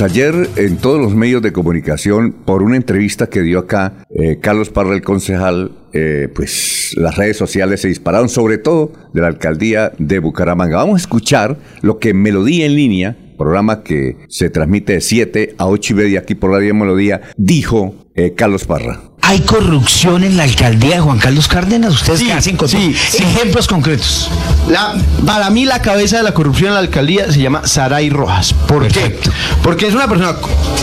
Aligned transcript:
Ayer 0.00 0.48
en 0.56 0.78
todos 0.78 0.98
los 0.98 1.14
medios 1.14 1.42
de 1.42 1.52
comunicación, 1.52 2.32
por 2.32 2.62
una 2.62 2.76
entrevista 2.76 3.28
que 3.28 3.42
dio 3.42 3.58
acá 3.58 4.06
eh, 4.08 4.38
Carlos 4.40 4.70
Parra, 4.70 4.94
el 4.94 5.02
concejal, 5.02 5.72
eh, 5.92 6.28
pues 6.34 6.94
las 6.96 7.16
redes 7.16 7.36
sociales 7.36 7.82
se 7.82 7.88
dispararon, 7.88 8.30
sobre 8.30 8.56
todo 8.56 8.90
de 9.12 9.20
la 9.20 9.26
alcaldía 9.28 9.92
de 9.98 10.18
Bucaramanga. 10.18 10.78
Vamos 10.78 10.94
a 10.94 11.02
escuchar 11.02 11.58
lo 11.82 11.98
que 11.98 12.14
Melodía 12.14 12.64
en 12.64 12.74
línea, 12.74 13.16
programa 13.36 13.84
que 13.84 14.16
se 14.28 14.48
transmite 14.48 14.94
de 14.94 15.02
7 15.02 15.54
a 15.58 15.66
8 15.66 15.92
y 15.92 15.96
media 15.96 16.20
aquí 16.20 16.34
por 16.34 16.50
Radio 16.50 16.74
Melodía, 16.74 17.20
dijo 17.36 17.94
eh, 18.14 18.32
Carlos 18.34 18.64
Parra. 18.64 19.11
¿Hay 19.24 19.40
corrupción 19.42 20.24
en 20.24 20.36
la 20.36 20.42
alcaldía 20.42 20.96
de 20.96 21.00
Juan 21.00 21.18
Carlos 21.18 21.46
Cárdenas? 21.48 21.94
¿Ustedes 21.94 22.18
Sí, 22.18 22.30
hacen 22.32 22.56
con 22.56 22.68
sí, 22.68 22.94
sí. 23.08 23.18
ejemplos 23.22 23.66
concretos? 23.68 24.28
La- 24.68 24.94
para 25.24 25.48
mí 25.48 25.64
la 25.64 25.80
cabeza 25.80 26.16
de 26.18 26.24
la 26.24 26.34
corrupción 26.34 26.68
en 26.68 26.74
la 26.74 26.80
alcaldía 26.80 27.30
se 27.32 27.40
llama 27.40 27.62
Saray 27.66 28.10
Rojas. 28.10 28.52
¿Por 28.52 28.82
Perfecto. 28.82 29.30
qué? 29.30 29.36
Porque 29.62 29.86
es 29.86 29.94
una 29.94 30.08
persona 30.08 30.34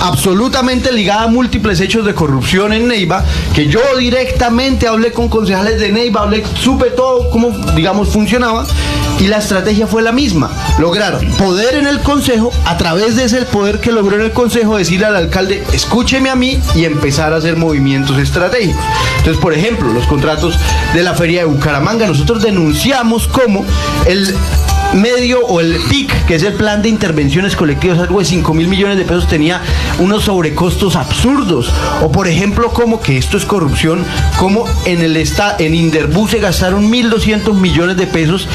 absolutamente 0.01 0.91
ligada 0.91 1.23
a 1.23 1.27
múltiples 1.27 1.79
hechos 1.81 2.05
de 2.05 2.13
corrupción 2.15 2.71
en 2.73 2.87
Neiva, 2.87 3.23
que 3.53 3.67
yo 3.67 3.81
directamente 3.99 4.87
hablé 4.87 5.11
con 5.11 5.27
concejales 5.27 5.79
de 5.79 5.91
Neiva, 5.91 6.21
hablé, 6.21 6.43
supe 6.59 6.85
todo 6.91 7.29
cómo, 7.29 7.49
digamos, 7.75 8.07
funcionaba, 8.09 8.65
y 9.19 9.27
la 9.27 9.37
estrategia 9.37 9.87
fue 9.87 10.01
la 10.01 10.11
misma. 10.11 10.51
Lograr 10.77 11.19
poder 11.37 11.75
en 11.75 11.87
el 11.87 11.99
consejo, 11.99 12.51
a 12.65 12.77
través 12.77 13.15
de 13.15 13.25
ese 13.25 13.41
poder 13.43 13.79
que 13.79 13.91
logró 13.91 14.15
en 14.15 14.23
el 14.23 14.31
consejo, 14.31 14.77
decirle 14.77 15.05
al 15.05 15.15
alcalde, 15.15 15.63
escúcheme 15.73 16.29
a 16.29 16.35
mí 16.35 16.59
y 16.75 16.85
empezar 16.85 17.33
a 17.33 17.37
hacer 17.37 17.55
movimientos 17.55 18.17
estratégicos. 18.17 18.81
Entonces, 19.17 19.41
por 19.41 19.53
ejemplo, 19.53 19.91
los 19.91 20.07
contratos 20.07 20.57
de 20.93 21.03
la 21.03 21.13
feria 21.13 21.41
de 21.41 21.45
Bucaramanga, 21.45 22.07
nosotros 22.07 22.41
denunciamos 22.41 23.27
cómo 23.27 23.65
el 24.05 24.35
medio 24.93 25.45
o 25.45 25.59
el 25.59 25.77
PIC, 25.89 26.25
que 26.25 26.35
es 26.35 26.43
el 26.43 26.53
plan 26.53 26.81
de 26.81 26.89
intervenciones 26.89 27.55
colectivas, 27.55 27.99
algo 27.99 28.19
de 28.19 28.25
5 28.25 28.53
mil 28.53 28.67
millones 28.67 28.97
de 28.97 29.03
pesos, 29.03 29.27
tenía 29.27 29.61
unos 29.99 30.23
sobrecostos 30.23 30.95
absurdos. 30.95 31.71
O 32.01 32.11
por 32.11 32.27
ejemplo, 32.27 32.69
como 32.69 33.01
que 33.01 33.17
esto 33.17 33.37
es 33.37 33.45
corrupción, 33.45 34.03
como 34.37 34.65
en 34.85 35.01
el 35.01 35.17
esta, 35.17 35.55
en 35.59 35.75
Inderbus 35.75 36.31
se 36.31 36.39
gastaron 36.39 36.91
1.200 36.91 37.53
millones 37.53 37.97
de 37.97 38.07
pesos 38.07 38.47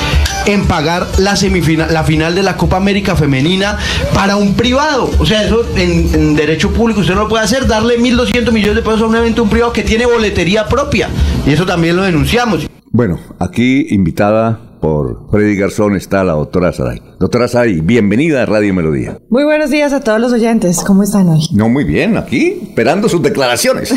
en 0.46 0.66
pagar 0.66 1.06
la 1.18 1.36
semifinal, 1.36 1.92
la 1.92 2.04
final 2.04 2.34
de 2.34 2.42
la 2.42 2.56
Copa 2.56 2.76
América 2.76 3.16
Femenina 3.16 3.78
para 4.12 4.36
un 4.36 4.54
privado. 4.54 5.10
O 5.18 5.26
sea, 5.26 5.44
eso 5.44 5.64
en, 5.76 6.14
en 6.14 6.36
derecho 6.36 6.70
público 6.72 7.00
usted 7.00 7.14
no 7.14 7.22
lo 7.22 7.28
puede 7.28 7.44
hacer, 7.44 7.66
darle 7.66 7.98
1.200 7.98 8.52
millones 8.52 8.76
de 8.76 8.82
pesos 8.82 9.02
a 9.02 9.06
un 9.06 9.16
evento 9.16 9.42
un 9.42 9.50
privado 9.50 9.72
que 9.72 9.82
tiene 9.82 10.06
boletería 10.06 10.66
propia. 10.66 11.08
Y 11.46 11.52
eso 11.52 11.66
también 11.66 11.96
lo 11.96 12.02
denunciamos. 12.02 12.66
Bueno, 12.90 13.18
aquí 13.40 13.86
invitada 13.90 14.60
por 14.84 15.30
Freddy 15.30 15.56
Garzón 15.56 15.96
está 15.96 16.22
la 16.24 16.34
doctora 16.34 16.70
Saray. 16.70 17.00
Doctora 17.18 17.48
Saray, 17.48 17.80
bienvenida 17.80 18.42
a 18.42 18.44
Radio 18.44 18.74
Melodía. 18.74 19.16
Muy 19.30 19.42
buenos 19.44 19.70
días 19.70 19.94
a 19.94 20.00
todos 20.00 20.20
los 20.20 20.30
oyentes. 20.30 20.84
¿Cómo 20.84 21.02
están 21.02 21.26
hoy? 21.30 21.40
No, 21.54 21.70
muy 21.70 21.84
bien, 21.84 22.18
aquí 22.18 22.58
esperando 22.68 23.08
sus 23.08 23.22
declaraciones. 23.22 23.94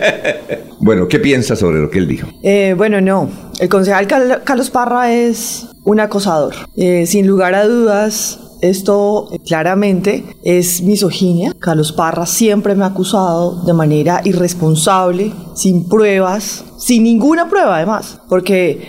bueno, 0.80 1.06
¿qué 1.06 1.18
piensa 1.18 1.54
sobre 1.54 1.80
lo 1.80 1.90
que 1.90 1.98
él 1.98 2.08
dijo? 2.08 2.28
Eh, 2.42 2.74
bueno, 2.78 3.02
no. 3.02 3.28
El 3.60 3.68
concejal 3.68 4.06
Cal- 4.06 4.40
Carlos 4.42 4.70
Parra 4.70 5.12
es 5.12 5.66
un 5.84 6.00
acosador. 6.00 6.54
Eh, 6.76 7.04
sin 7.04 7.26
lugar 7.26 7.54
a 7.54 7.66
dudas, 7.66 8.38
esto 8.62 9.28
eh, 9.34 9.38
claramente 9.46 10.24
es 10.44 10.80
misoginia. 10.80 11.52
Carlos 11.58 11.92
Parra 11.92 12.24
siempre 12.24 12.74
me 12.74 12.84
ha 12.84 12.88
acusado 12.88 13.66
de 13.66 13.74
manera 13.74 14.22
irresponsable, 14.24 15.32
sin 15.54 15.86
pruebas, 15.90 16.64
sin 16.78 17.02
ninguna 17.02 17.50
prueba 17.50 17.76
además, 17.76 18.18
porque 18.30 18.80